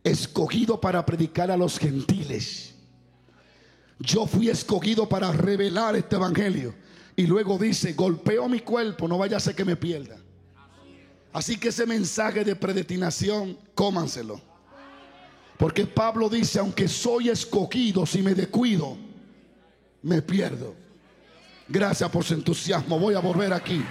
[0.03, 2.73] escogido para predicar a los gentiles.
[3.99, 6.73] Yo fui escogido para revelar este evangelio.
[7.15, 10.17] Y luego dice, golpeo mi cuerpo, no vaya a ser que me pierda.
[11.31, 14.41] Así que ese mensaje de predestinación, cómanselo.
[15.59, 18.97] Porque Pablo dice, aunque soy escogido, si me descuido,
[20.01, 20.73] me pierdo.
[21.67, 22.97] Gracias por su entusiasmo.
[22.97, 23.83] Voy a volver aquí.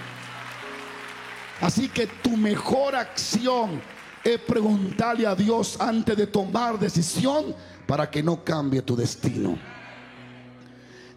[1.60, 3.82] Así que tu mejor acción
[4.24, 7.54] es preguntarle a Dios antes de tomar decisión
[7.86, 9.58] para que no cambie tu destino.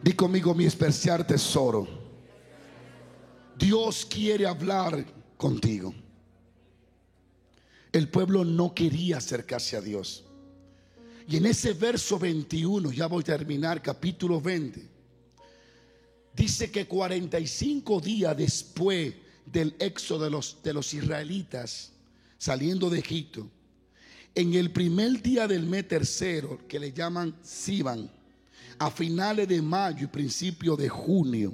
[0.01, 1.87] Di conmigo mi especial tesoro.
[3.57, 5.05] Dios quiere hablar
[5.37, 5.93] contigo.
[7.93, 10.25] El pueblo no quería acercarse a Dios.
[11.27, 14.89] Y en ese verso 21, ya voy a terminar, capítulo 20,
[16.35, 19.13] dice que 45 días después
[19.45, 21.91] del éxodo de los, de los israelitas
[22.37, 23.49] saliendo de Egipto,
[24.35, 28.09] en el primer día del mes tercero, que le llaman Siban,
[28.79, 31.53] a finales de mayo y principio de junio,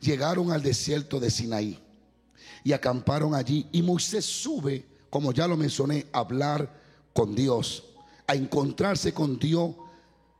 [0.00, 1.78] llegaron al desierto de Sinaí
[2.64, 3.66] y acamparon allí.
[3.72, 6.80] Y Moisés sube, como ya lo mencioné, a hablar
[7.12, 7.84] con Dios,
[8.26, 9.74] a encontrarse con Dios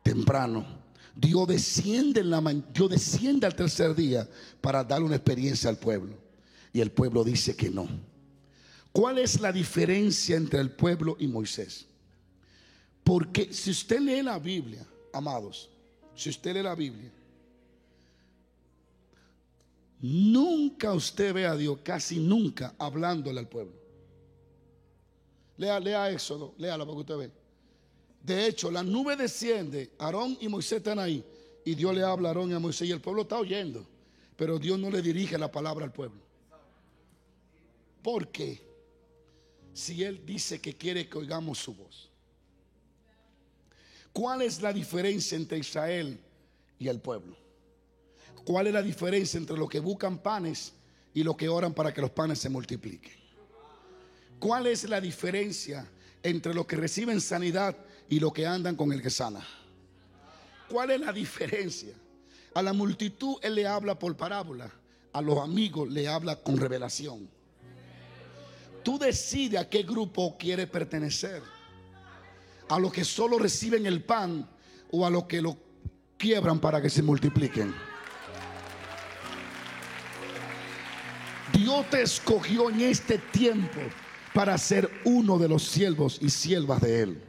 [0.03, 0.67] temprano.
[1.15, 2.41] Dios desciende, en la,
[2.73, 4.29] Dios desciende al tercer día
[4.61, 6.22] para dar una experiencia al pueblo.
[6.73, 7.89] Y el pueblo dice que no.
[8.93, 11.87] ¿Cuál es la diferencia entre el pueblo y Moisés?
[13.03, 15.71] Porque si usted lee la Biblia, amados,
[16.15, 17.11] si usted lee la Biblia,
[20.01, 23.75] nunca usted ve a Dios, casi nunca, hablándole al pueblo.
[25.57, 27.31] Lea, lea Éxodo, léalo para que usted ve.
[28.23, 31.25] De hecho, la nube desciende, Aarón y Moisés están ahí,
[31.65, 33.87] y Dios le habla a Aarón y a Moisés, y el pueblo está oyendo,
[34.37, 36.22] pero Dios no le dirige la palabra al pueblo.
[38.03, 38.61] ¿Por qué?
[39.73, 42.11] Si Él dice que quiere que oigamos su voz.
[44.13, 46.21] ¿Cuál es la diferencia entre Israel
[46.79, 47.37] y el pueblo?
[48.45, 50.75] ¿Cuál es la diferencia entre los que buscan panes
[51.15, 53.15] y los que oran para que los panes se multipliquen?
[54.39, 55.89] ¿Cuál es la diferencia
[56.23, 57.77] entre los que reciben sanidad
[58.09, 59.47] y los que andan con el que sana.
[60.69, 61.95] ¿Cuál es la diferencia?
[62.55, 64.71] A la multitud él le habla por parábola,
[65.13, 67.29] a los amigos le habla con revelación.
[68.83, 71.43] Tú decides a qué grupo quieres pertenecer.
[72.69, 74.49] A los que solo reciben el pan
[74.91, 75.57] o a los que lo
[76.17, 77.75] quiebran para que se multipliquen.
[81.53, 83.81] Dios te escogió en este tiempo
[84.33, 87.23] para ser uno de los siervos y siervas de Él.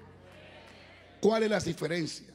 [1.20, 2.28] ¿Cuál es la diferencia?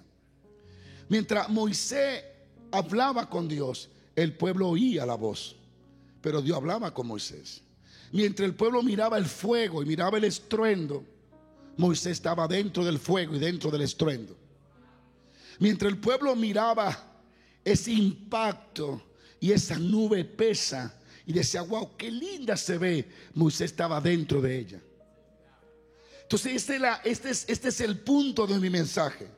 [1.08, 2.24] Mientras Moisés
[2.70, 5.56] hablaba con Dios, el pueblo oía la voz,
[6.20, 7.62] pero Dios hablaba con Moisés.
[8.12, 11.04] Mientras el pueblo miraba el fuego y miraba el estruendo,
[11.76, 14.36] Moisés estaba dentro del fuego y dentro del estruendo.
[15.58, 16.96] Mientras el pueblo miraba
[17.64, 19.02] ese impacto
[19.40, 24.58] y esa nube pesa y decía, wow, qué linda se ve, Moisés estaba dentro de
[24.58, 24.80] ella.
[26.22, 29.28] Entonces, este, este, es, este es el punto de mi mensaje.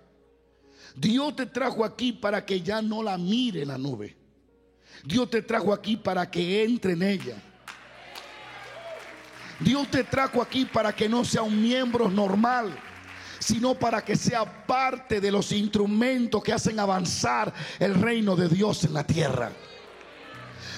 [0.95, 4.17] Dios te trajo aquí para que ya no la mire la nube.
[5.05, 7.43] Dios te trajo aquí para que entre en ella.
[9.61, 12.77] Dios te trajo aquí para que no sea un miembro normal,
[13.39, 18.85] sino para que sea parte de los instrumentos que hacen avanzar el reino de Dios
[18.85, 19.53] en la tierra.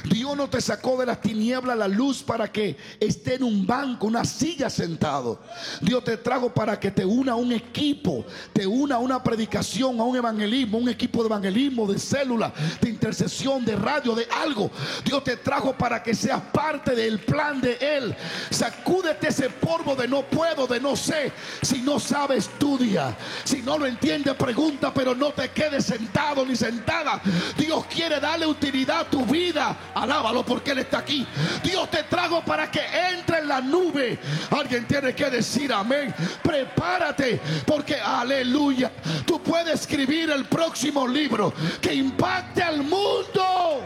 [0.05, 4.07] Dios no te sacó de las tinieblas la luz para que esté en un banco,
[4.07, 5.41] una silla sentado.
[5.81, 10.01] Dios te trajo para que te una a un equipo, te una a una predicación,
[10.01, 14.71] a un evangelismo, un equipo de evangelismo, de célula, de intercesión, de radio, de algo.
[15.05, 18.15] Dios te trajo para que seas parte del plan de Él.
[18.51, 21.33] Sacúdete ese polvo de no puedo, de no sé.
[21.63, 23.17] Si no sabes, estudia.
[23.45, 27.21] Si no lo entiendes, pregunta, pero no te quedes sentado ni sentada.
[27.57, 31.27] Dios quiere darle utilidad a tu vida Alábalo porque Él está aquí.
[31.63, 34.19] Dios te trago para que entre en la nube.
[34.51, 36.15] Alguien tiene que decir amén.
[36.43, 38.91] Prepárate porque aleluya.
[39.27, 43.83] Tú puedes escribir el próximo libro que impacte al mundo.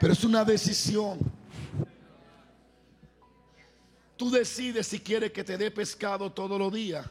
[0.00, 1.18] Pero es una decisión.
[4.16, 7.06] Tú decides si quieres que te dé pescado todos los días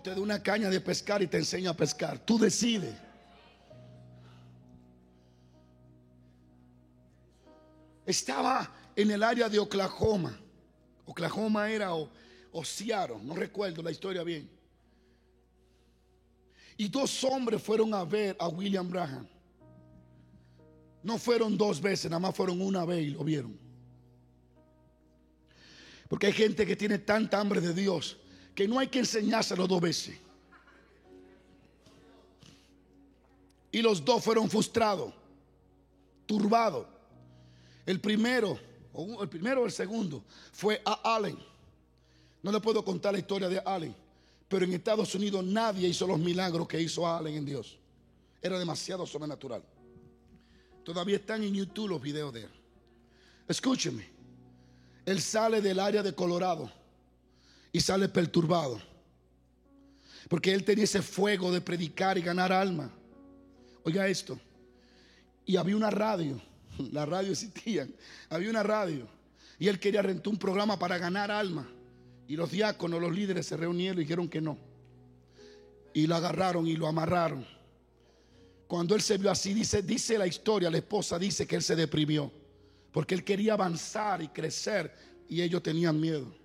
[0.00, 2.18] te dé una caña de pescar y te enseña a pescar.
[2.18, 2.94] Tú decides.
[8.06, 10.38] Estaba en el área de Oklahoma.
[11.06, 12.10] Oklahoma era o,
[12.52, 14.50] o Seattle, no recuerdo la historia bien.
[16.76, 19.26] Y dos hombres fueron a ver a William Branham.
[21.02, 23.58] No fueron dos veces, nada más fueron una vez y lo vieron.
[26.08, 28.16] Porque hay gente que tiene tanta hambre de Dios
[28.54, 30.16] que no hay que enseñárselo dos veces.
[33.72, 35.12] Y los dos fueron frustrados,
[36.26, 36.86] turbados.
[37.84, 38.58] El primero,
[39.20, 41.36] el primero o el segundo, fue a Allen.
[42.42, 43.94] No le puedo contar la historia de Allen,
[44.48, 47.76] pero en Estados Unidos nadie hizo los milagros que hizo Allen en Dios.
[48.40, 49.62] Era demasiado sobrenatural.
[50.84, 52.50] Todavía están en YouTube los videos de él.
[53.48, 54.06] Escúcheme.
[55.04, 56.70] Él sale del área de Colorado
[57.74, 58.80] y sale perturbado.
[60.28, 62.88] Porque él tenía ese fuego de predicar y ganar alma.
[63.82, 64.38] Oiga esto.
[65.44, 66.40] Y había una radio.
[66.92, 67.88] La radio existía.
[68.30, 69.08] Había una radio.
[69.58, 71.68] Y él quería rentar un programa para ganar alma.
[72.28, 74.56] Y los diáconos, los líderes se reunieron y dijeron que no.
[75.92, 77.44] Y lo agarraron y lo amarraron.
[78.68, 81.74] Cuando él se vio así, dice, dice la historia, la esposa dice que él se
[81.74, 82.30] deprimió.
[82.92, 84.94] Porque él quería avanzar y crecer
[85.28, 86.43] y ellos tenían miedo.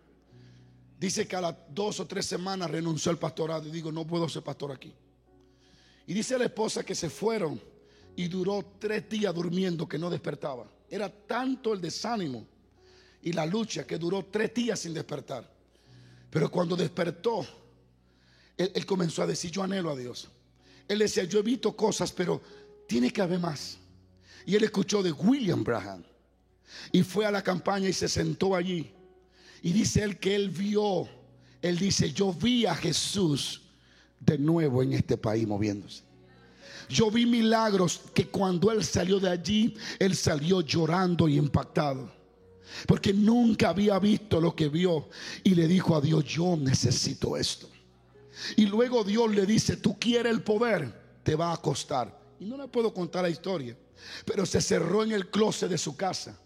[0.99, 4.27] Dice que a las dos o tres semanas renunció al pastorado y digo, no puedo
[4.27, 4.93] ser pastor aquí.
[6.05, 7.62] Y dice la esposa que se fueron
[8.17, 10.69] y duró tres días durmiendo que no despertaba.
[10.89, 12.45] Era tanto el desánimo
[13.21, 15.49] y la lucha que duró tres días sin despertar.
[16.29, 17.47] Pero cuando despertó,
[18.57, 20.27] él, él comenzó a decir, yo anhelo a Dios.
[20.85, 22.41] Él decía, yo he visto cosas, pero
[22.88, 23.77] tiene que haber más.
[24.45, 26.03] Y él escuchó de William Branham.
[26.91, 28.91] Y fue a la campaña y se sentó allí.
[29.62, 31.08] Y dice él que él vio,
[31.62, 33.62] él dice, yo vi a Jesús
[34.19, 36.04] de nuevo en este país moviéndose.
[36.89, 42.12] Yo vi milagros que cuando él salió de allí, él salió llorando y impactado.
[42.88, 45.10] Porque nunca había visto lo que vio.
[45.43, 47.69] Y le dijo a Dios, yo necesito esto.
[48.56, 52.17] Y luego Dios le dice, tú quieres el poder, te va a costar.
[52.39, 53.78] Y no le puedo contar la historia.
[54.26, 56.39] Pero se cerró en el closet de su casa.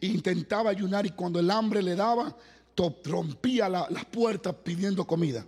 [0.00, 2.36] Intentaba ayunar y cuando el hambre le daba,
[3.04, 5.46] rompía las puertas pidiendo comida.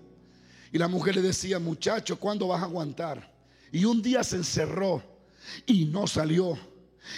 [0.73, 3.33] Y la mujer le decía, muchacho, ¿cuándo vas a aguantar?
[3.73, 5.03] Y un día se encerró
[5.67, 6.59] y no salió.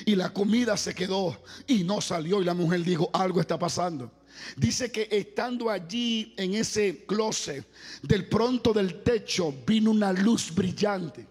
[0.04, 2.40] Y la comida se quedó y no salió.
[2.40, 4.10] Y la mujer dijo, algo está pasando.
[4.56, 7.66] Dice que estando allí en ese closet,
[8.02, 11.26] del pronto del techo vino una luz brillante.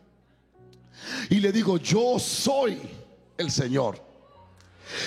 [1.29, 2.79] Y le digo, yo soy
[3.37, 4.08] el Señor.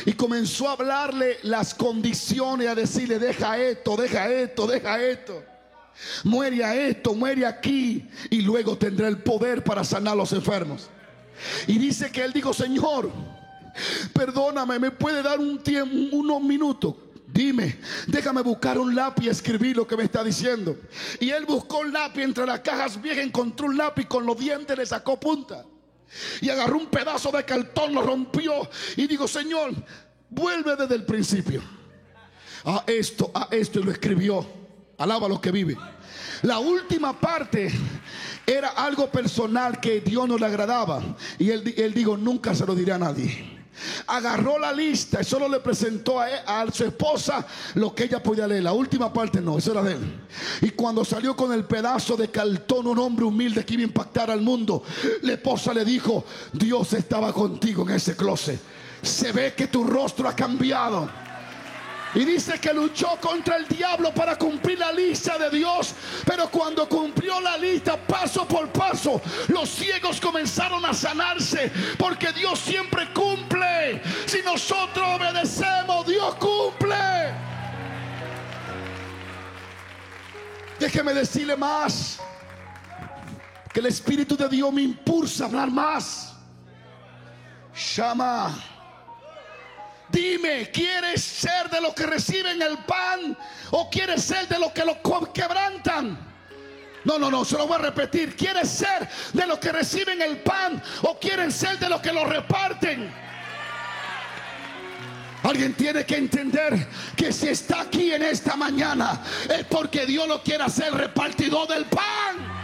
[0.07, 5.42] Y comenzó a hablarle las condiciones, a decirle, deja esto, deja esto, deja esto.
[6.25, 8.09] Muere a esto, muere aquí.
[8.31, 10.88] Y luego tendrá el poder para sanar a los enfermos.
[11.66, 13.11] Y dice que él dijo, Señor,
[14.12, 16.95] perdóname, ¿me puede dar un tiempo, unos minutos?
[17.27, 20.77] Dime, déjame buscar un lápiz y escribir lo que me está diciendo.
[21.18, 24.77] Y él buscó un lápiz entre las cajas viejas, encontró un lápiz con los dientes,
[24.77, 25.64] le sacó punta.
[26.40, 29.72] Y agarró un pedazo de cartón, lo rompió y digo, Señor,
[30.29, 31.62] vuelve desde el principio.
[32.64, 34.46] A esto, a esto y lo escribió.
[34.98, 35.77] Alaba lo que vive.
[36.42, 37.72] La última parte
[38.46, 41.03] era algo personal que Dios no le agradaba.
[41.38, 43.62] Y él, él dijo, nunca se lo diré a nadie.
[44.07, 48.47] Agarró la lista y solo le presentó a, a, su esposa lo que ella podía
[48.47, 48.63] leer.
[48.63, 50.21] La última parte no, eso era de él.
[50.61, 54.31] Y cuando salió con el pedazo de cartón, un hombre humilde que iba a impactar
[54.31, 54.83] al mundo,
[55.23, 58.61] la esposa le dijo: Dios estaba contigo en ese closet.
[59.01, 61.22] Se ve que tu rostro ha cambiado.
[62.14, 65.94] Y dice que luchó contra el diablo para cumplir la lista de Dios.
[66.27, 71.72] Pero cuando cumplió la lista paso por paso, los ciegos comenzaron a sanarse.
[71.98, 74.03] Porque Dios siempre cumple.
[74.27, 77.33] Si nosotros obedecemos, Dios cumple.
[80.79, 82.20] Déjeme decirle más.
[83.72, 86.35] Que el Espíritu de Dios me impulsa a hablar más.
[87.94, 88.72] Llama.
[90.12, 93.37] Dime, ¿quieres ser de los que reciben el pan
[93.70, 94.98] o quieres ser de los que lo
[95.33, 96.18] quebrantan?
[97.05, 98.37] No, no, no, se lo voy a repetir.
[98.37, 102.27] ¿Quieres ser de los que reciben el pan o quieren ser de los que lo
[102.27, 103.11] reparten?
[105.42, 106.87] Alguien tiene que entender
[107.17, 111.87] que si está aquí en esta mañana es porque Dios lo quiere hacer repartidor del
[111.87, 112.62] pan.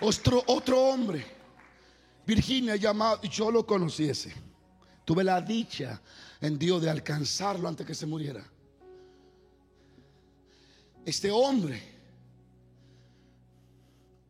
[0.00, 1.24] Otro, otro hombre,
[2.26, 4.32] Virginia llamado, yo lo conociese.
[5.04, 6.00] Tuve la dicha
[6.40, 8.44] en Dios de alcanzarlo antes que se muriera.
[11.04, 11.82] Este hombre,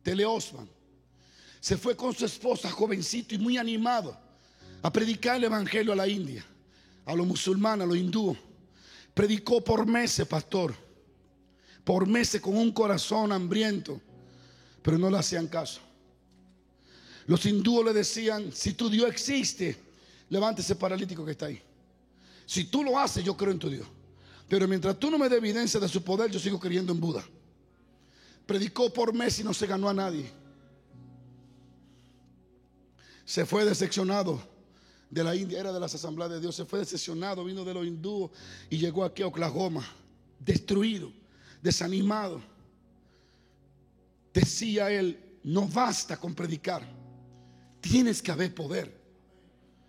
[0.01, 0.67] Tele Osman,
[1.59, 4.17] se fue con su esposa, jovencito y muy animado,
[4.81, 6.43] a predicar el evangelio a la India,
[7.05, 8.37] a los musulmanes, a los hindúes.
[9.13, 10.73] Predicó por meses, pastor.
[11.83, 14.01] Por meses con un corazón hambriento.
[14.81, 15.81] Pero no le hacían caso.
[17.27, 19.77] Los hindúes le decían, si tu Dios existe,
[20.29, 21.61] levántese paralítico que está ahí.
[22.45, 23.87] Si tú lo haces, yo creo en tu Dios.
[24.49, 27.23] Pero mientras tú no me des evidencia de su poder, yo sigo creyendo en Buda.
[28.45, 30.29] Predicó por meses y no se ganó a nadie.
[33.23, 34.41] Se fue decepcionado
[35.09, 36.55] de la India, era de las asambleas de Dios.
[36.55, 38.31] Se fue decepcionado, vino de los hindúes
[38.69, 39.85] y llegó aquí a Oklahoma,
[40.39, 41.13] destruido,
[41.61, 42.41] desanimado.
[44.33, 46.87] Decía él, no basta con predicar,
[47.79, 49.01] tienes que haber poder.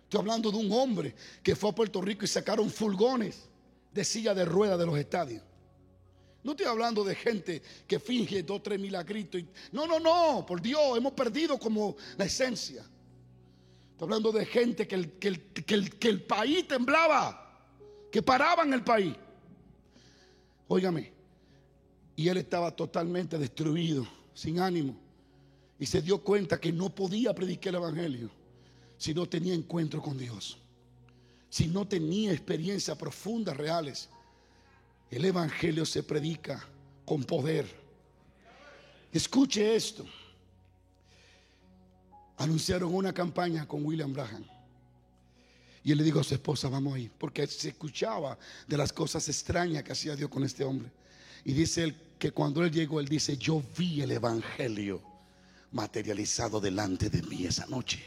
[0.03, 3.49] Estoy hablando de un hombre que fue a Puerto Rico y sacaron fulgones
[3.91, 5.41] de silla de rueda de los estadios.
[6.43, 9.41] No estoy hablando de gente que finge dos, tres milagritos.
[9.71, 12.81] no, no, no, por Dios, hemos perdido como la esencia.
[13.91, 17.69] Estoy hablando de gente que el, que el, que el, que el país temblaba,
[18.11, 19.15] que paraban el país.
[20.67, 21.13] Óigame,
[22.15, 24.95] y él estaba totalmente destruido, sin ánimo.
[25.79, 28.29] Y se dio cuenta que no podía predicar el Evangelio
[28.97, 30.57] si no tenía encuentro con Dios
[31.53, 34.09] si no tenía experiencias profundas, reales.
[35.11, 36.67] El Evangelio se predica
[37.05, 37.67] con poder.
[39.11, 40.03] Escuche esto.
[42.37, 44.43] Anunciaron una campaña con William Braham.
[45.83, 48.35] Y él le dijo a su esposa, vamos ahí, porque se escuchaba
[48.67, 50.89] de las cosas extrañas que hacía Dios con este hombre.
[51.45, 55.01] Y dice él que cuando él llegó, él dice, yo vi el Evangelio
[55.71, 58.03] materializado delante de mí esa noche.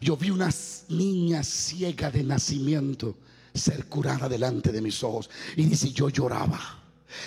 [0.00, 0.50] Yo vi una
[0.88, 3.16] niña ciega de nacimiento
[3.54, 5.30] ser curada delante de mis ojos.
[5.56, 6.78] Y dice, yo lloraba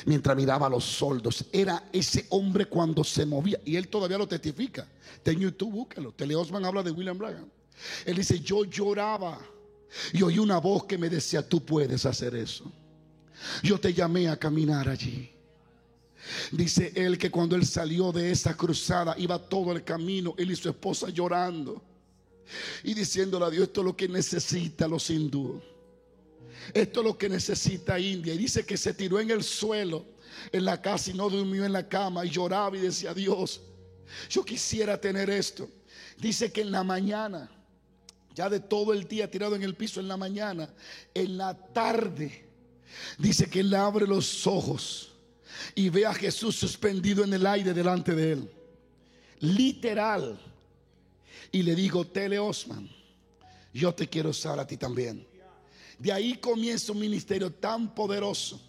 [0.06, 1.46] mientras miraba a los soldos.
[1.52, 3.60] Era ese hombre cuando se movía.
[3.66, 4.88] Y él todavía lo testifica.
[5.24, 6.12] En YouTube, búscalo.
[6.12, 7.52] Teleosman habla de William Blagan.
[8.06, 9.40] Él dice, yo lloraba.
[10.12, 12.72] Y oí una voz que me decía, tú puedes hacer eso.
[13.62, 15.33] Yo te llamé a caminar allí.
[16.52, 20.56] Dice él que cuando él salió de esa cruzada, iba todo el camino, él y
[20.56, 21.82] su esposa llorando
[22.84, 25.64] y diciéndole a Dios, esto es lo que necesita los hindúes.
[26.74, 28.34] Esto es lo que necesita India.
[28.34, 30.06] Y dice que se tiró en el suelo,
[30.52, 33.62] en la casa y no durmió en la cama y lloraba y decía, Dios,
[34.30, 35.70] yo quisiera tener esto.
[36.18, 37.50] Dice que en la mañana,
[38.34, 40.74] ya de todo el día tirado en el piso en la mañana,
[41.14, 42.46] en la tarde,
[43.18, 45.13] dice que él abre los ojos
[45.76, 48.52] y ve a Jesús suspendido en el aire delante de él.
[49.40, 50.40] Literal
[51.52, 52.90] y le digo, Tele Osman,
[53.74, 55.28] yo te quiero usar a ti también.
[56.00, 58.60] De ahí comienza un ministerio tan poderoso.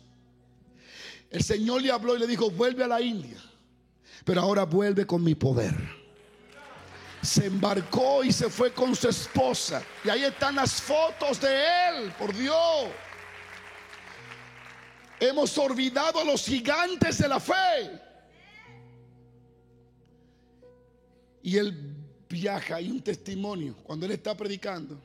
[1.30, 3.42] El Señor le habló y le dijo, vuelve a la India,
[4.24, 5.74] pero ahora vuelve con mi poder.
[7.22, 9.82] Se embarcó y se fue con su esposa.
[10.04, 11.56] Y ahí están las fotos de
[11.88, 12.90] él, por Dios.
[15.28, 18.00] Hemos olvidado a los gigantes de la fe.
[21.42, 21.94] Y el
[22.28, 25.00] viaja, hay un testimonio, cuando él está predicando,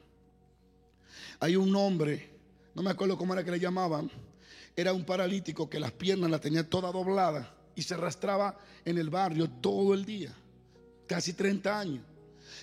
[1.40, 2.30] hay un hombre,
[2.76, 4.12] no me acuerdo cómo era que le llamaban,
[4.76, 9.10] era un paralítico que las piernas las tenía toda doblada y se arrastraba en el
[9.10, 10.34] barrio todo el día,
[11.08, 12.04] casi 30 años.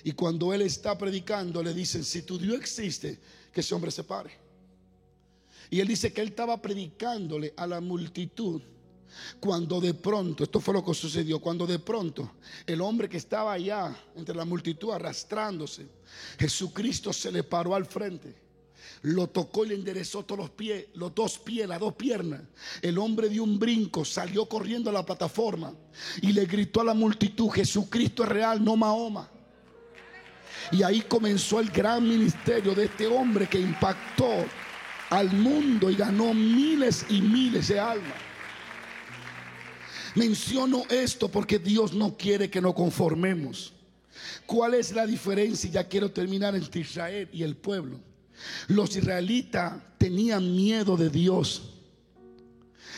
[0.05, 3.19] Y cuando él está predicando, le dicen, si tu Dios existe,
[3.51, 4.46] que ese hombre se pare.
[5.71, 8.63] Y él dice que él estaba predicándole a la multitud
[9.41, 12.33] cuando de pronto, esto fue lo que sucedió, cuando de pronto
[12.67, 15.87] el hombre que estaba allá entre la multitud arrastrándose,
[16.39, 18.47] Jesucristo se le paró al frente.
[19.03, 22.41] Lo tocó y le enderezó todos los pies, los dos pies, las dos piernas.
[22.81, 25.75] El hombre dio un brinco, salió corriendo a la plataforma
[26.23, 29.31] y le gritó a la multitud, Jesucristo es real, no Mahoma.
[30.73, 34.45] Y ahí comenzó el gran ministerio de este hombre que impactó
[35.11, 38.15] al mundo y ganó miles y miles de almas.
[40.15, 43.75] Menciono esto porque Dios no quiere que nos conformemos.
[44.47, 45.71] ¿Cuál es la diferencia?
[45.71, 48.01] Ya quiero terminar entre Israel y el pueblo.
[48.69, 51.75] Los israelitas tenían miedo de Dios.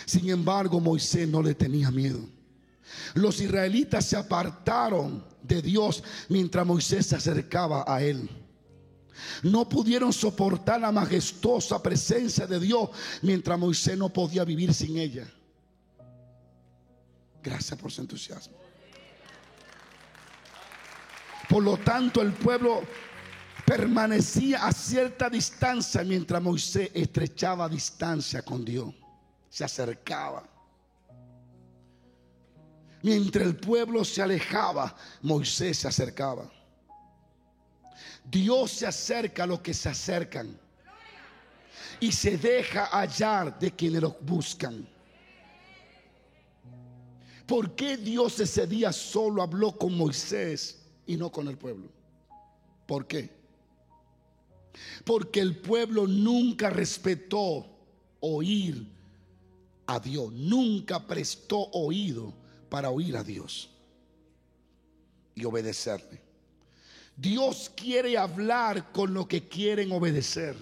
[0.06, 2.20] Sin embargo, Moisés no le tenía miedo.
[3.14, 8.28] Los israelitas se apartaron de Dios mientras Moisés se acercaba a él.
[9.42, 12.90] No pudieron soportar la majestuosa presencia de Dios
[13.22, 15.26] mientras Moisés no podía vivir sin ella.
[17.42, 18.56] Gracias por su entusiasmo.
[21.48, 22.82] Por lo tanto, el pueblo
[23.64, 28.94] permanecía a cierta distancia mientras Moisés estrechaba distancia con Dios.
[29.48, 30.46] Se acercaba.
[33.02, 36.50] Mientras el pueblo se alejaba, Moisés se acercaba.
[38.30, 40.58] Dios se acerca a los que se acercan.
[42.00, 44.86] y se deja hallar de quienes lo buscan.
[47.46, 51.88] ¿Por qué Dios ese día solo habló con Moisés y no con el pueblo?
[52.86, 53.30] ¿Por qué?
[55.04, 57.66] Porque el pueblo nunca respetó
[58.20, 58.86] oír
[59.86, 62.34] a Dios, nunca prestó oído
[62.68, 63.70] para oír a Dios
[65.34, 66.27] y obedecerle.
[67.18, 70.54] Dios quiere hablar con lo que quieren obedecer.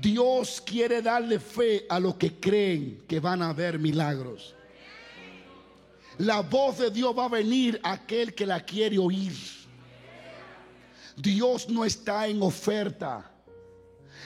[0.00, 4.54] Dios quiere darle fe a los que creen que van a haber milagros.
[6.18, 9.34] La voz de Dios va a venir a aquel que la quiere oír.
[11.16, 13.32] Dios no está en oferta.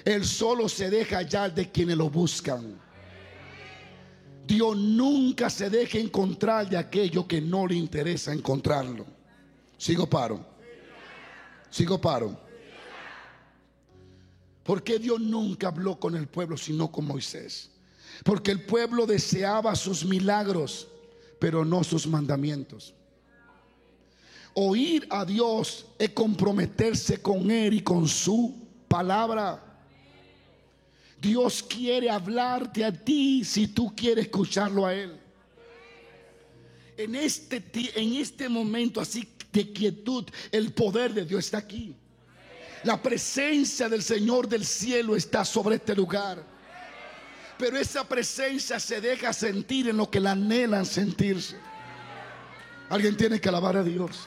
[0.05, 2.79] Él solo se deja hallar de quienes lo buscan.
[4.47, 9.07] Dios nunca se deja encontrar de aquello que no le interesa encontrarlo.
[9.79, 10.54] Sigo paro.
[11.75, 12.39] Sigo paro.
[14.63, 17.69] ¿Por qué Dios nunca habló con el pueblo sino con Moisés?
[18.23, 20.87] Porque el pueblo deseaba sus milagros,
[21.41, 22.95] pero no sus mandamientos.
[24.55, 28.55] Oír a Dios es comprometerse con Él y con su
[28.87, 29.61] palabra.
[31.21, 35.21] Dios quiere hablarte a ti si tú quieres escucharlo a Él.
[36.97, 37.65] En este,
[37.97, 41.97] en este momento así de quietud, el poder de Dios está aquí.
[42.83, 46.45] La presencia del Señor del cielo está sobre este lugar.
[47.57, 51.57] Pero esa presencia se deja sentir en lo que la anhelan sentirse.
[52.91, 54.27] Alguien tiene que alabar a Dios.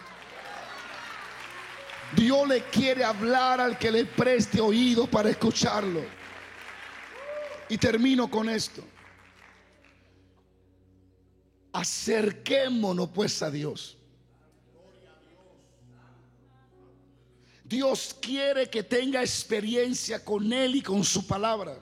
[2.16, 6.02] Dios le quiere hablar al que le preste oído para escucharlo.
[7.70, 8.82] Y termino con esto.
[11.74, 13.97] Acerquémonos pues a Dios.
[17.68, 21.78] Dios quiere que tenga experiencia con Él y con su palabra.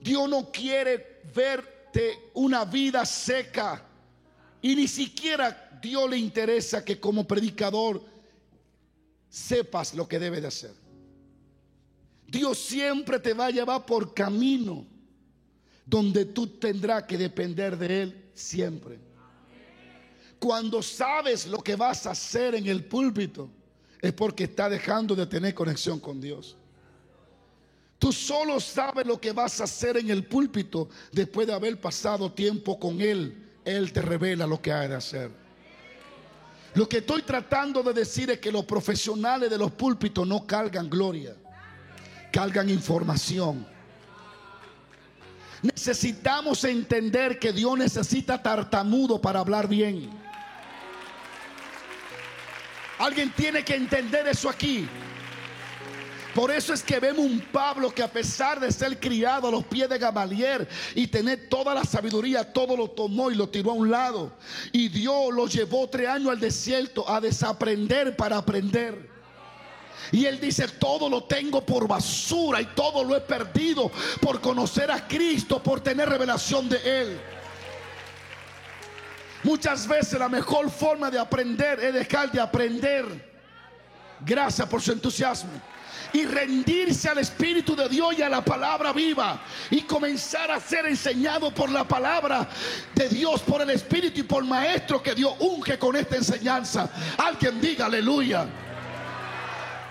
[0.00, 3.84] Dios no quiere verte una vida seca.
[4.60, 8.02] Y ni siquiera Dios le interesa que como predicador
[9.28, 10.74] sepas lo que debe de hacer.
[12.26, 14.86] Dios siempre te va a llevar por camino
[15.86, 18.98] donde tú tendrás que depender de Él siempre.
[20.38, 23.50] Cuando sabes lo que vas a hacer en el púlpito,
[24.00, 26.56] es porque está dejando de tener conexión con Dios.
[27.98, 32.32] Tú solo sabes lo que vas a hacer en el púlpito después de haber pasado
[32.32, 33.44] tiempo con Él.
[33.64, 35.30] Él te revela lo que hay de hacer.
[36.74, 40.88] Lo que estoy tratando de decir es que los profesionales de los púlpitos no cargan
[40.88, 41.34] gloria,
[42.30, 43.66] cargan información.
[45.60, 50.08] Necesitamos entender que Dios necesita tartamudo para hablar bien.
[52.98, 54.88] Alguien tiene que entender eso aquí.
[56.34, 59.64] Por eso es que vemos un Pablo que a pesar de ser criado a los
[59.64, 63.74] pies de Gamaliel y tener toda la sabiduría, todo lo tomó y lo tiró a
[63.74, 64.32] un lado.
[64.70, 69.08] Y Dios lo llevó tres años al desierto a desaprender para aprender.
[70.12, 73.90] Y él dice, todo lo tengo por basura y todo lo he perdido
[74.20, 77.20] por conocer a Cristo, por tener revelación de Él.
[79.42, 83.28] Muchas veces la mejor forma de aprender es dejar de aprender.
[84.20, 85.50] Gracias por su entusiasmo.
[86.12, 89.40] Y rendirse al Espíritu de Dios y a la palabra viva.
[89.70, 92.48] Y comenzar a ser enseñado por la palabra
[92.94, 96.90] de Dios, por el Espíritu y por maestro que Dios unge con esta enseñanza.
[97.18, 98.46] Alguien diga aleluya.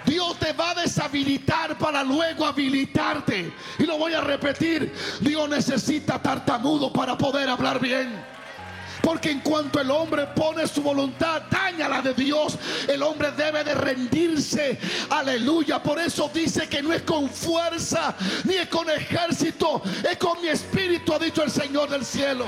[0.05, 3.53] Dios te va a deshabilitar para luego habilitarte.
[3.77, 4.93] Y lo voy a repetir.
[5.19, 8.36] Dios necesita tartamudo para poder hablar bien.
[9.07, 12.57] Porque en cuanto el hombre pone su voluntad, daña la de Dios.
[12.89, 14.77] El hombre debe de rendirse.
[15.09, 15.81] Aleluya.
[15.81, 19.81] Por eso dice que no es con fuerza ni es con ejército.
[20.11, 22.47] Es con mi espíritu, ha dicho el Señor del cielo.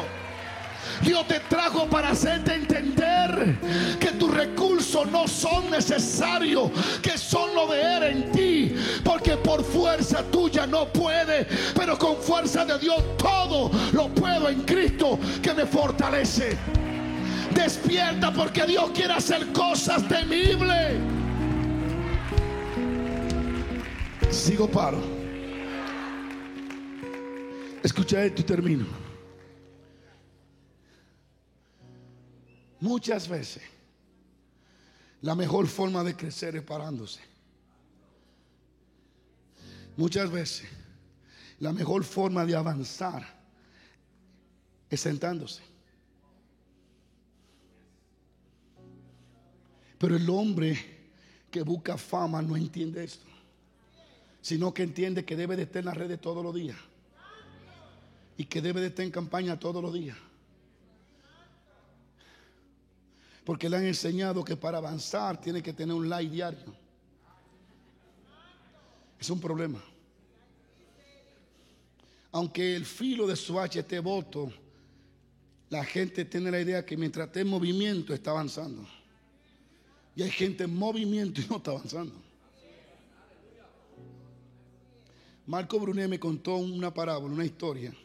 [1.02, 3.58] Dios te trajo para hacerte entender
[4.00, 6.72] que tus recursos no son necesarios,
[7.02, 12.18] que son lo de Él en ti, porque por fuerza tuya no puede, pero con
[12.18, 16.58] fuerza de Dios todo lo puedo en Cristo que me fortalece.
[17.54, 20.98] Despierta porque Dios quiere hacer cosas temibles.
[24.30, 25.02] Sigo paro.
[27.82, 28.86] Escucha esto y termino.
[32.90, 33.62] Muchas veces
[35.22, 37.20] la mejor forma de crecer es parándose.
[39.96, 40.68] Muchas veces
[41.60, 43.24] la mejor forma de avanzar
[44.90, 45.62] es sentándose.
[50.00, 51.12] Pero el hombre
[51.52, 53.28] que busca fama no entiende esto.
[54.42, 56.78] sino que entiende que debe de estar en las redes todos los días
[58.36, 60.18] y que debe de estar en campaña todos los días.
[63.50, 66.72] Porque le han enseñado que para avanzar tiene que tener un like diario.
[69.20, 69.84] Es un problema.
[72.32, 74.54] Aunque el filo de su H esté voto,
[75.72, 78.88] la gente tiene la idea que mientras esté en movimiento está avanzando.
[80.16, 82.14] Y hay gente en movimiento y no está avanzando.
[85.48, 87.96] Marco Brunet me contó una parábola, una historia.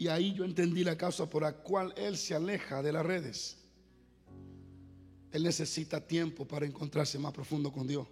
[0.00, 3.58] Y ahí yo entendí la causa por la cual él se aleja de las redes.
[5.30, 8.08] Él necesita tiempo para encontrarse más profundo con Dios.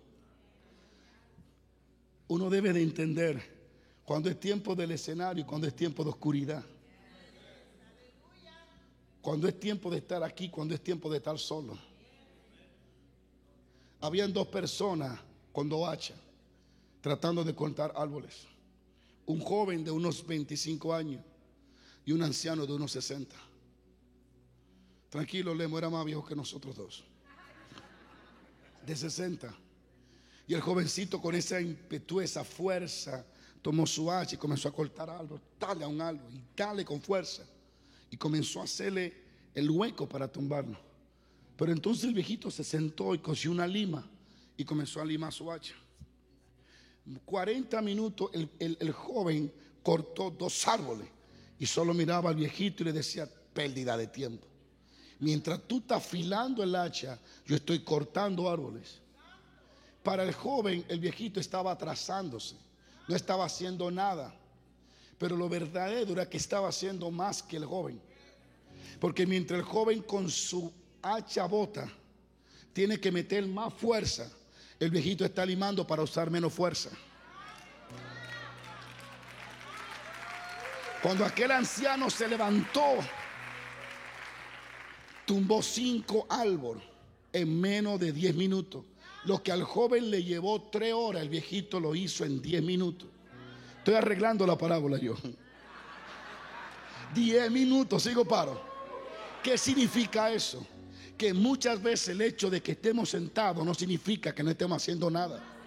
[2.26, 3.42] Uno debe de entender
[4.04, 6.62] cuando es tiempo del escenario y cuando es tiempo de oscuridad.
[9.22, 11.78] Cuando es tiempo de estar aquí, cuando es tiempo de estar solo.
[14.02, 15.18] Habían dos personas
[15.52, 16.18] con dos hachas
[17.00, 18.46] tratando de cortar árboles.
[19.24, 21.22] Un joven de unos 25 años
[22.08, 23.36] y un anciano de unos 60.
[25.10, 27.04] Tranquilo, Lemo era más viejo que nosotros dos.
[28.86, 29.54] De 60.
[30.46, 33.26] Y el jovencito con esa impetu, esa fuerza,
[33.60, 37.02] tomó su hacha y comenzó a cortar algo, dale a un árbol y dale con
[37.02, 37.44] fuerza.
[38.10, 39.12] Y comenzó a hacerle
[39.54, 40.78] el hueco para tumbarlo.
[41.58, 44.10] Pero entonces el viejito se sentó y cosió una lima
[44.56, 45.74] y comenzó a limar su hacha.
[47.26, 49.52] 40 minutos el, el joven
[49.82, 51.17] cortó dos árboles
[51.58, 54.46] y solo miraba al viejito y le decía, pérdida de tiempo.
[55.20, 59.00] Mientras tú estás afilando el hacha, yo estoy cortando árboles.
[60.02, 62.56] Para el joven, el viejito estaba atrasándose,
[63.08, 64.32] no estaba haciendo nada.
[65.18, 68.00] Pero lo verdadero era que estaba haciendo más que el joven.
[69.00, 71.90] Porque mientras el joven con su hacha bota
[72.72, 74.30] tiene que meter más fuerza,
[74.78, 76.90] el viejito está limando para usar menos fuerza.
[81.02, 82.96] Cuando aquel anciano se levantó,
[85.24, 86.82] tumbó cinco árboles
[87.32, 88.84] en menos de diez minutos.
[89.24, 93.08] Lo que al joven le llevó tres horas, el viejito lo hizo en diez minutos.
[93.78, 95.14] Estoy arreglando la parábola yo.
[97.14, 98.60] Diez minutos, sigo paro.
[99.42, 100.66] ¿Qué significa eso?
[101.16, 105.10] Que muchas veces el hecho de que estemos sentados no significa que no estemos haciendo
[105.10, 105.57] nada.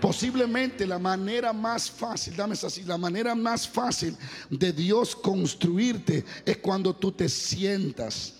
[0.00, 4.16] Posiblemente la manera más fácil, dame así, la manera más fácil
[4.48, 8.34] de Dios construirte es cuando tú te sientas.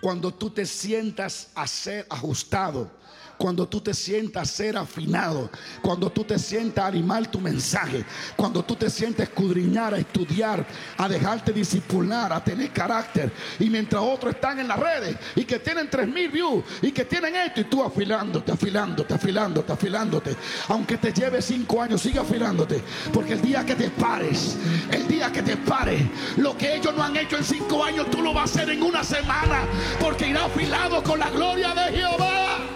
[0.00, 2.90] Cuando tú te sientas a ser ajustado
[3.38, 5.50] cuando tú te sientas ser afinado,
[5.82, 8.04] cuando tú te sientas animar tu mensaje,
[8.36, 10.66] cuando tú te sientes escudriñar, a estudiar,
[10.96, 13.32] a dejarte discipular, a tener carácter.
[13.58, 17.04] Y mientras otros están en las redes y que tienen tres mil views y que
[17.04, 20.36] tienen esto y tú afilándote, afilándote, afilándote, afilándote.
[20.68, 22.82] Aunque te lleve cinco años, sigue afilándote.
[23.12, 24.56] Porque el día que te pares,
[24.90, 26.02] el día que te pares,
[26.36, 28.82] lo que ellos no han hecho en cinco años, tú lo vas a hacer en
[28.82, 29.64] una semana.
[30.00, 32.75] Porque irá afilado con la gloria de Jehová.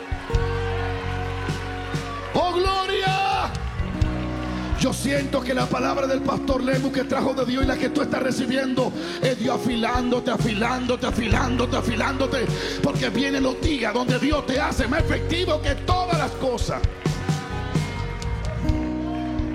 [4.81, 7.91] Yo siento que la palabra del pastor Lemu que trajo de Dios y la que
[7.91, 12.47] tú estás recibiendo es Dios afilándote, afilándote, afilándote, afilándote.
[12.83, 16.81] Porque vienen los días donde Dios te hace más efectivo que todas las cosas.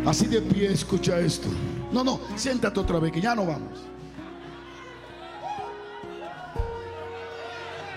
[0.06, 1.48] Así de pie, escucha esto.
[1.92, 3.95] No, no, siéntate otra vez, que ya no vamos.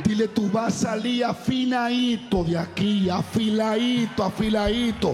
[0.09, 5.13] Dile, tú vas a salir afinadito de aquí, afiladito, afiladito.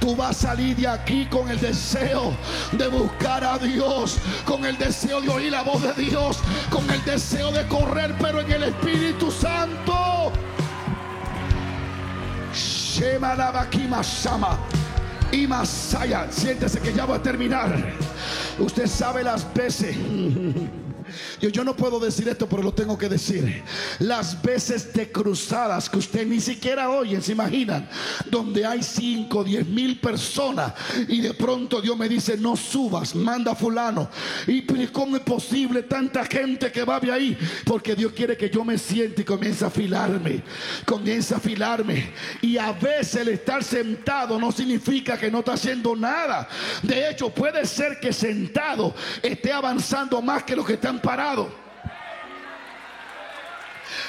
[0.00, 2.32] Tú vas a salir de aquí con el deseo
[2.72, 4.16] de buscar a Dios,
[4.46, 6.38] con el deseo de oír la voz de Dios,
[6.70, 10.32] con el deseo de correr, pero en el Espíritu Santo.
[15.32, 15.46] Y.
[16.30, 17.92] Siéntese que ya voy a terminar.
[18.58, 19.94] Usted sabe las veces.
[21.40, 23.62] Yo, no puedo decir esto, pero lo tengo que decir.
[23.98, 27.88] Las veces de cruzadas que usted ni siquiera oye, se imaginan,
[28.26, 30.74] donde hay 5, 10 mil personas
[31.08, 34.10] y de pronto Dios me dice, no subas, manda a fulano.
[34.46, 38.64] Y cómo es posible tanta gente que va de ahí, porque Dios quiere que yo
[38.64, 40.42] me siente y comience a afilarme,
[40.84, 42.12] comience a afilarme.
[42.42, 46.48] Y a veces el estar sentado no significa que no está haciendo nada.
[46.82, 51.48] De hecho, puede ser que sentado esté avanzando más que los que están parados.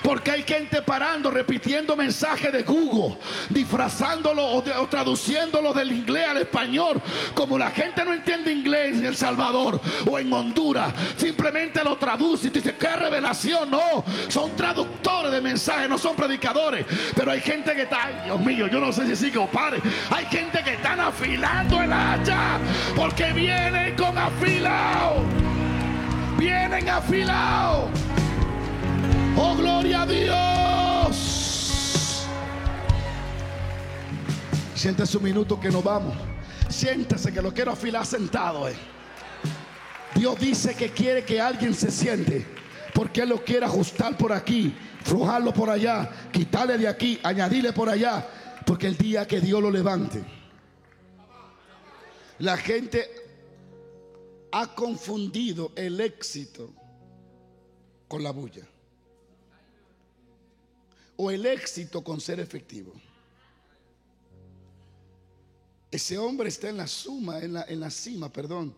[0.01, 3.17] Porque hay gente parando, repitiendo mensajes de Google,
[3.49, 7.01] disfrazándolo o, o, traduciéndolo del inglés al español.
[7.33, 9.79] Como la gente no entiende inglés en El Salvador
[10.09, 13.69] o en Honduras, simplemente lo traduce y dice, ¿qué revelación?
[13.69, 16.85] No, son traductores de mensajes, no son predicadores.
[17.15, 19.79] Pero hay gente que está, Dios mío, yo no sé si sigue o pare.
[20.09, 22.59] Hay gente que están afilando el hacha
[22.95, 25.50] porque vienen con afilado.
[26.91, 27.89] Vienen afilados.
[29.37, 32.27] Oh, gloria a Dios.
[34.75, 36.15] Siéntese un minuto que nos vamos.
[36.69, 38.67] Siéntese que lo quiero afilar sentado.
[38.67, 38.75] Eh.
[40.15, 42.45] Dios dice que quiere que alguien se siente.
[42.93, 47.89] Porque Él lo quiere ajustar por aquí, flojarlo por allá, quitarle de aquí, añadirle por
[47.89, 48.27] allá.
[48.65, 50.21] Porque el día que Dios lo levante,
[52.39, 53.09] la gente
[54.51, 56.73] ha confundido el éxito
[58.11, 58.67] con la bulla.
[61.15, 62.91] O el éxito con ser efectivo.
[65.89, 68.75] Ese hombre está en la suma, en la, en la cima, perdón.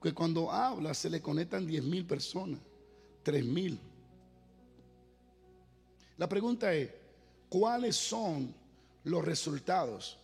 [0.00, 2.60] Que cuando habla se le conectan 10 mil personas,
[3.24, 3.80] 3 mil.
[6.16, 6.88] La pregunta es,
[7.48, 8.54] ¿cuáles son
[9.02, 10.16] los resultados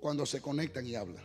[0.00, 1.24] cuando se conectan y hablan?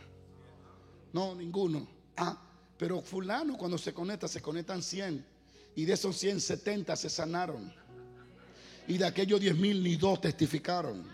[1.14, 1.88] No, ninguno.
[2.18, 2.38] Ah,
[2.76, 5.33] pero fulano cuando se conecta, se conectan 100.
[5.76, 7.72] Y de esos 100, 70 se sanaron.
[8.86, 11.04] Y de aquellos 10 mil ni dos testificaron.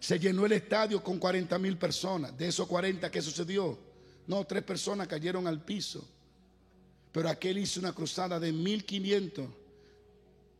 [0.00, 2.36] Se llenó el estadio con 40 mil personas.
[2.36, 3.78] De esos 40, ¿qué sucedió?
[4.26, 6.06] No, tres personas cayeron al piso.
[7.12, 9.46] Pero aquel hizo una cruzada de 1500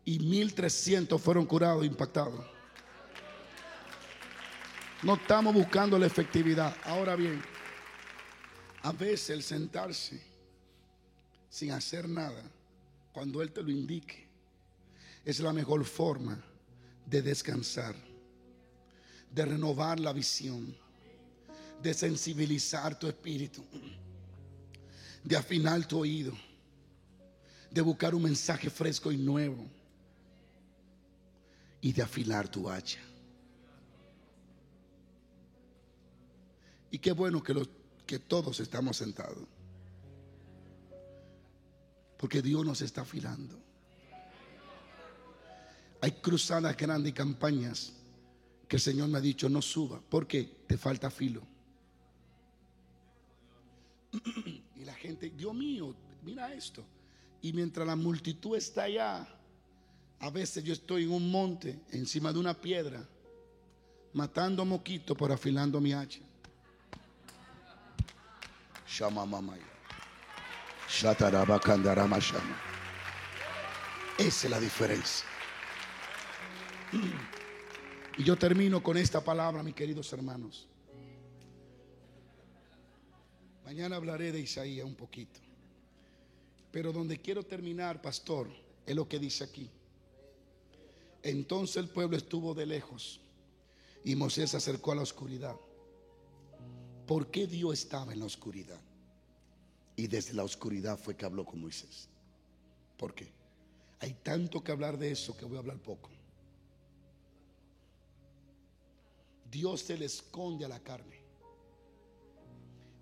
[0.05, 2.45] y 1300 fueron curados e impactados.
[5.03, 6.75] No estamos buscando la efectividad.
[6.85, 7.43] Ahora bien,
[8.83, 10.36] a veces el sentarse
[11.57, 12.43] sin hacer nada,
[13.15, 14.29] cuando Él te lo indique,
[15.25, 16.39] es la mejor forma
[17.07, 17.97] de descansar,
[19.33, 20.77] de renovar la visión,
[21.83, 23.65] de sensibilizar tu espíritu,
[25.25, 26.35] de afinar tu oído,
[27.71, 29.67] de buscar un mensaje fresco y nuevo
[31.81, 33.01] y de afilar tu hacha.
[36.91, 37.67] Y qué bueno que
[38.05, 39.56] que todos estamos sentados.
[42.17, 43.59] Porque Dios nos está afilando.
[46.01, 47.93] Hay cruzadas grandes y campañas
[48.69, 50.01] que el Señor me ha dicho no suba.
[50.09, 51.43] porque Te falta filo.
[54.77, 56.85] Y la gente, Dios mío, mira esto.
[57.43, 59.27] Y mientras la multitud está allá,
[60.21, 63.07] a veces yo estoy en un monte, encima de una piedra,
[64.13, 66.21] matando moquitos por afilando mi hacha.
[74.19, 75.27] Esa es la diferencia.
[78.19, 80.69] Y yo termino con esta palabra, mis queridos hermanos.
[83.65, 85.41] Mañana hablaré de Isaías un poquito.
[86.71, 88.49] Pero donde quiero terminar, pastor,
[88.87, 89.71] es lo que dice aquí.
[91.23, 93.21] Entonces el pueblo estuvo de lejos
[94.05, 95.57] y Moisés se acercó a la oscuridad
[97.07, 98.81] ¿Por qué Dios estaba en la oscuridad?
[99.97, 102.09] Y desde la oscuridad fue que habló con Moisés.
[102.99, 103.33] ¿Por qué?
[104.01, 106.11] Hay tanto que hablar de eso que voy a hablar poco.
[109.51, 111.19] Dios se le esconde a la carne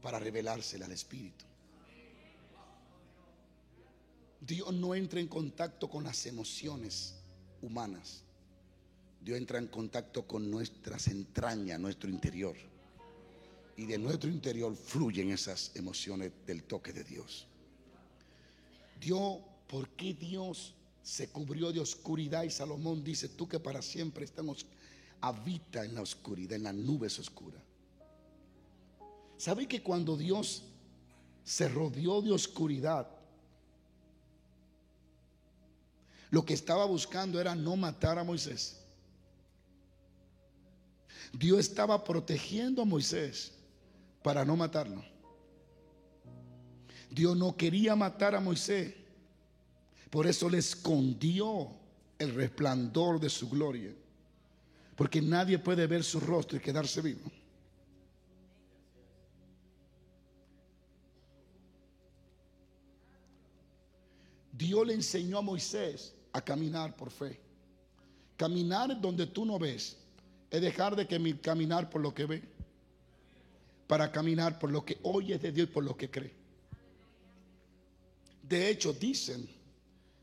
[0.01, 1.45] para revelársela al espíritu.
[4.41, 7.17] Dios no entra en contacto con las emociones
[7.63, 8.23] humanas.
[9.21, 12.74] Dios entra en contacto con nuestras entrañas, nuestro interior
[13.77, 17.47] y de nuestro interior fluyen esas emociones del toque de Dios.
[19.01, 22.45] Dios, ¿por qué Dios se cubrió de oscuridad?
[22.45, 24.67] Y Salomón dice, tú que para siempre estamos,
[25.21, 27.61] habita en la oscuridad, en las nubes oscuras.
[29.37, 30.63] ¿Sabe que cuando Dios
[31.43, 33.09] se rodeó de oscuridad,
[36.31, 38.81] lo que estaba buscando era no matar a Moisés?
[41.33, 43.53] Dios estaba protegiendo a Moisés
[44.25, 45.05] para no matarlo.
[47.11, 48.95] Dios no quería matar a Moisés.
[50.09, 51.69] Por eso le escondió
[52.19, 53.95] el resplandor de su gloria.
[54.97, 57.21] Porque nadie puede ver su rostro y quedarse vivo.
[64.53, 67.39] Dios le enseñó a Moisés a caminar por fe.
[68.39, 69.99] Caminar donde tú no ves
[70.51, 71.07] es dejar de
[71.43, 72.54] caminar por lo que ve
[73.87, 76.35] para caminar por lo que oye de Dios y por lo que cree.
[78.43, 79.49] De hecho, dicen,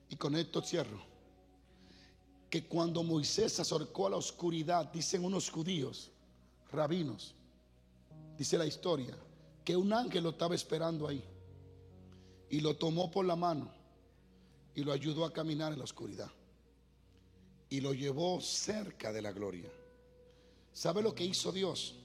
[0.10, 1.02] y con esto cierro,
[2.50, 6.12] que cuando Moisés se acercó a la oscuridad, dicen unos judíos,
[6.72, 7.34] rabinos,
[8.38, 9.18] dice la historia,
[9.64, 11.24] que un ángel lo estaba esperando ahí
[12.50, 13.72] y lo tomó por la mano
[14.76, 16.30] y lo ayudó a caminar en la oscuridad
[17.70, 19.70] y lo llevó cerca de la gloria.
[20.74, 21.96] ¿Sabe lo que hizo Dios?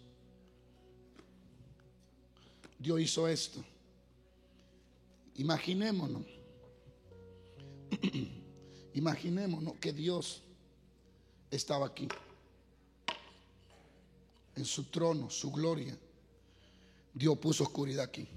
[2.79, 3.64] Dios hizo esto.
[5.37, 6.24] Imaginémonos.
[8.95, 10.43] Imaginémonos que Dios
[11.51, 12.09] estaba aquí.
[14.55, 15.97] En su trono, su gloria.
[17.12, 18.29] Dios puso oscuridad aquí.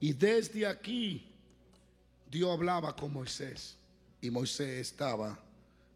[0.00, 1.32] Y desde aquí
[2.30, 3.76] Dios hablaba con Moisés.
[4.20, 5.38] Y Moisés estaba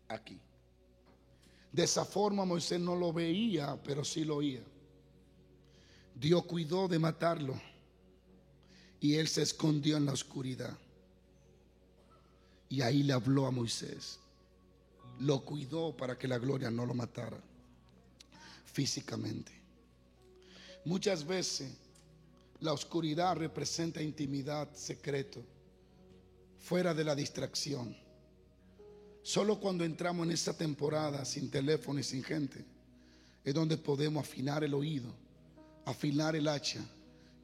[0.09, 0.39] aquí.
[1.73, 4.63] De esa forma Moisés no lo veía, pero sí lo oía.
[6.15, 7.61] Dios cuidó de matarlo
[9.01, 10.77] y él se escondió en la oscuridad.
[12.69, 14.19] Y ahí le habló a Moisés.
[15.19, 17.41] Lo cuidó para que la gloria no lo matara
[18.65, 19.53] físicamente.
[20.85, 21.73] Muchas veces
[22.61, 25.43] la oscuridad representa intimidad, secreto,
[26.59, 27.97] fuera de la distracción.
[29.23, 32.65] Solo cuando entramos en esta temporada sin teléfono y sin gente,
[33.45, 35.13] es donde podemos afinar el oído,
[35.85, 36.81] afinar el hacha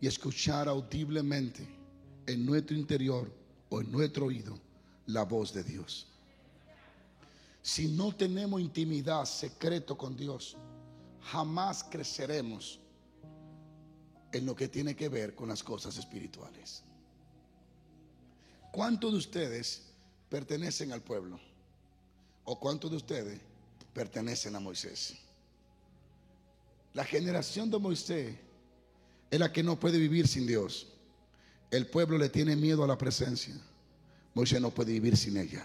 [0.01, 1.67] y escuchar audiblemente
[2.27, 3.33] en nuestro interior
[3.69, 4.59] o en nuestro oído
[5.07, 6.07] la voz de Dios.
[7.63, 10.57] Si no tenemos intimidad, secreto con Dios,
[11.21, 12.79] jamás creceremos
[14.33, 16.83] en lo que tiene que ver con las cosas espirituales.
[18.71, 19.83] ¿Cuántos de ustedes
[20.29, 21.41] pertenecen al pueblo?
[22.45, 23.41] ¿O cuántos de ustedes
[23.93, 25.17] pertenecen a Moisés?
[26.97, 28.35] La generación de Moisés
[29.31, 30.87] es la que no puede vivir sin Dios.
[31.71, 33.55] El pueblo le tiene miedo a la presencia.
[34.33, 35.63] Moisés no puede vivir sin ella.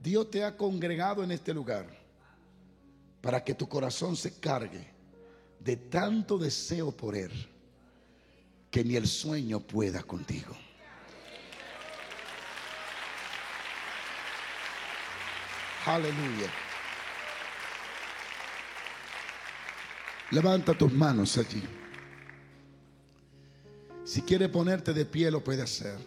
[0.00, 1.84] Dios te ha congregado en este lugar
[3.20, 4.86] para que tu corazón se cargue
[5.58, 7.32] de tanto deseo por Él
[8.70, 10.56] que ni el sueño pueda contigo.
[15.86, 16.69] Aleluya.
[20.30, 21.62] Levanta tus manos allí.
[24.04, 25.98] Si quiere ponerte de pie, lo puede hacer.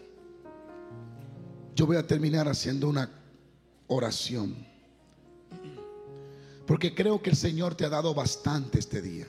[1.74, 3.10] Yo voy a terminar haciendo una
[3.86, 4.56] oración.
[6.66, 9.26] Porque creo que el Señor te ha dado bastante este día.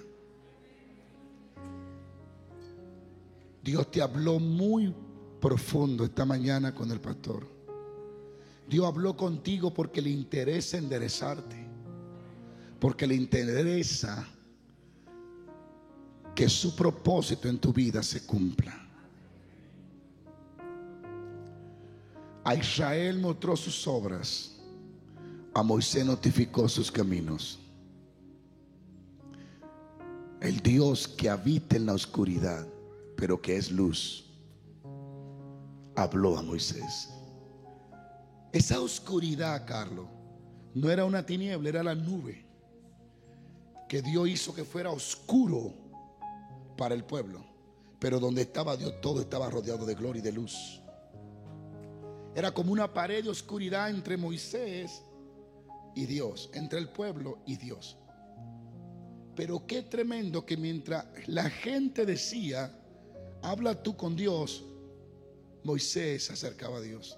[3.62, 4.94] Dios te habló muy
[5.42, 7.46] profundo esta mañana con el pastor.
[8.70, 11.66] Dios habló contigo porque le interesa enderezarte.
[12.80, 14.28] Porque le interesa
[16.36, 18.78] que su propósito en tu vida se cumpla.
[22.44, 24.52] A Israel mostró sus obras,
[25.54, 27.58] a Moisés notificó sus caminos.
[30.42, 32.68] El Dios que habita en la oscuridad,
[33.16, 34.26] pero que es luz,
[35.96, 37.10] habló a Moisés.
[38.52, 40.06] Esa oscuridad, Carlos,
[40.76, 42.46] no era una tiniebla, era la nube
[43.88, 45.85] que Dios hizo que fuera oscuro
[46.76, 47.46] para el pueblo.
[48.00, 50.82] Pero donde estaba Dios, todo estaba rodeado de gloria y de luz.
[52.36, 55.02] Era como una pared de oscuridad entre Moisés
[55.96, 57.98] y Dios, entre el pueblo y Dios.
[59.36, 62.78] Pero qué tremendo que mientras la gente decía,
[63.42, 64.64] habla tú con Dios,
[65.64, 67.18] Moisés se acercaba a Dios.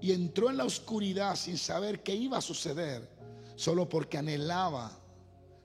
[0.00, 3.08] Y entró en la oscuridad sin saber qué iba a suceder,
[3.56, 4.98] solo porque anhelaba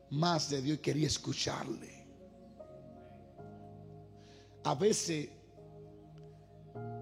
[0.09, 1.94] más de Dios y quería escucharle.
[4.65, 5.29] A veces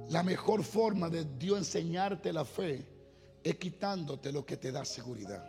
[0.09, 2.85] la mejor forma de Dios enseñarte la fe
[3.41, 5.43] es quitándote lo que te da seguridad.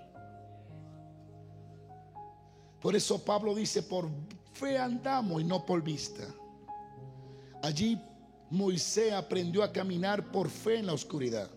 [2.80, 4.08] Por eso Pablo dice, por
[4.52, 6.24] fe andamos y no por vista.
[7.62, 8.00] Allí
[8.50, 11.50] Moisés aprendió a caminar por fe en la oscuridad,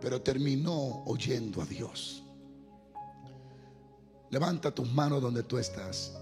[0.00, 2.22] pero terminó oyendo a Dios.
[4.30, 6.16] Levanta tus manos donde tú estás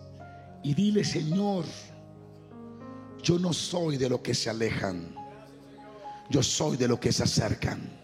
[0.63, 1.65] y dile, Señor,
[3.23, 5.15] yo no soy de los que se alejan.
[6.29, 8.02] Yo soy de los que se acercan.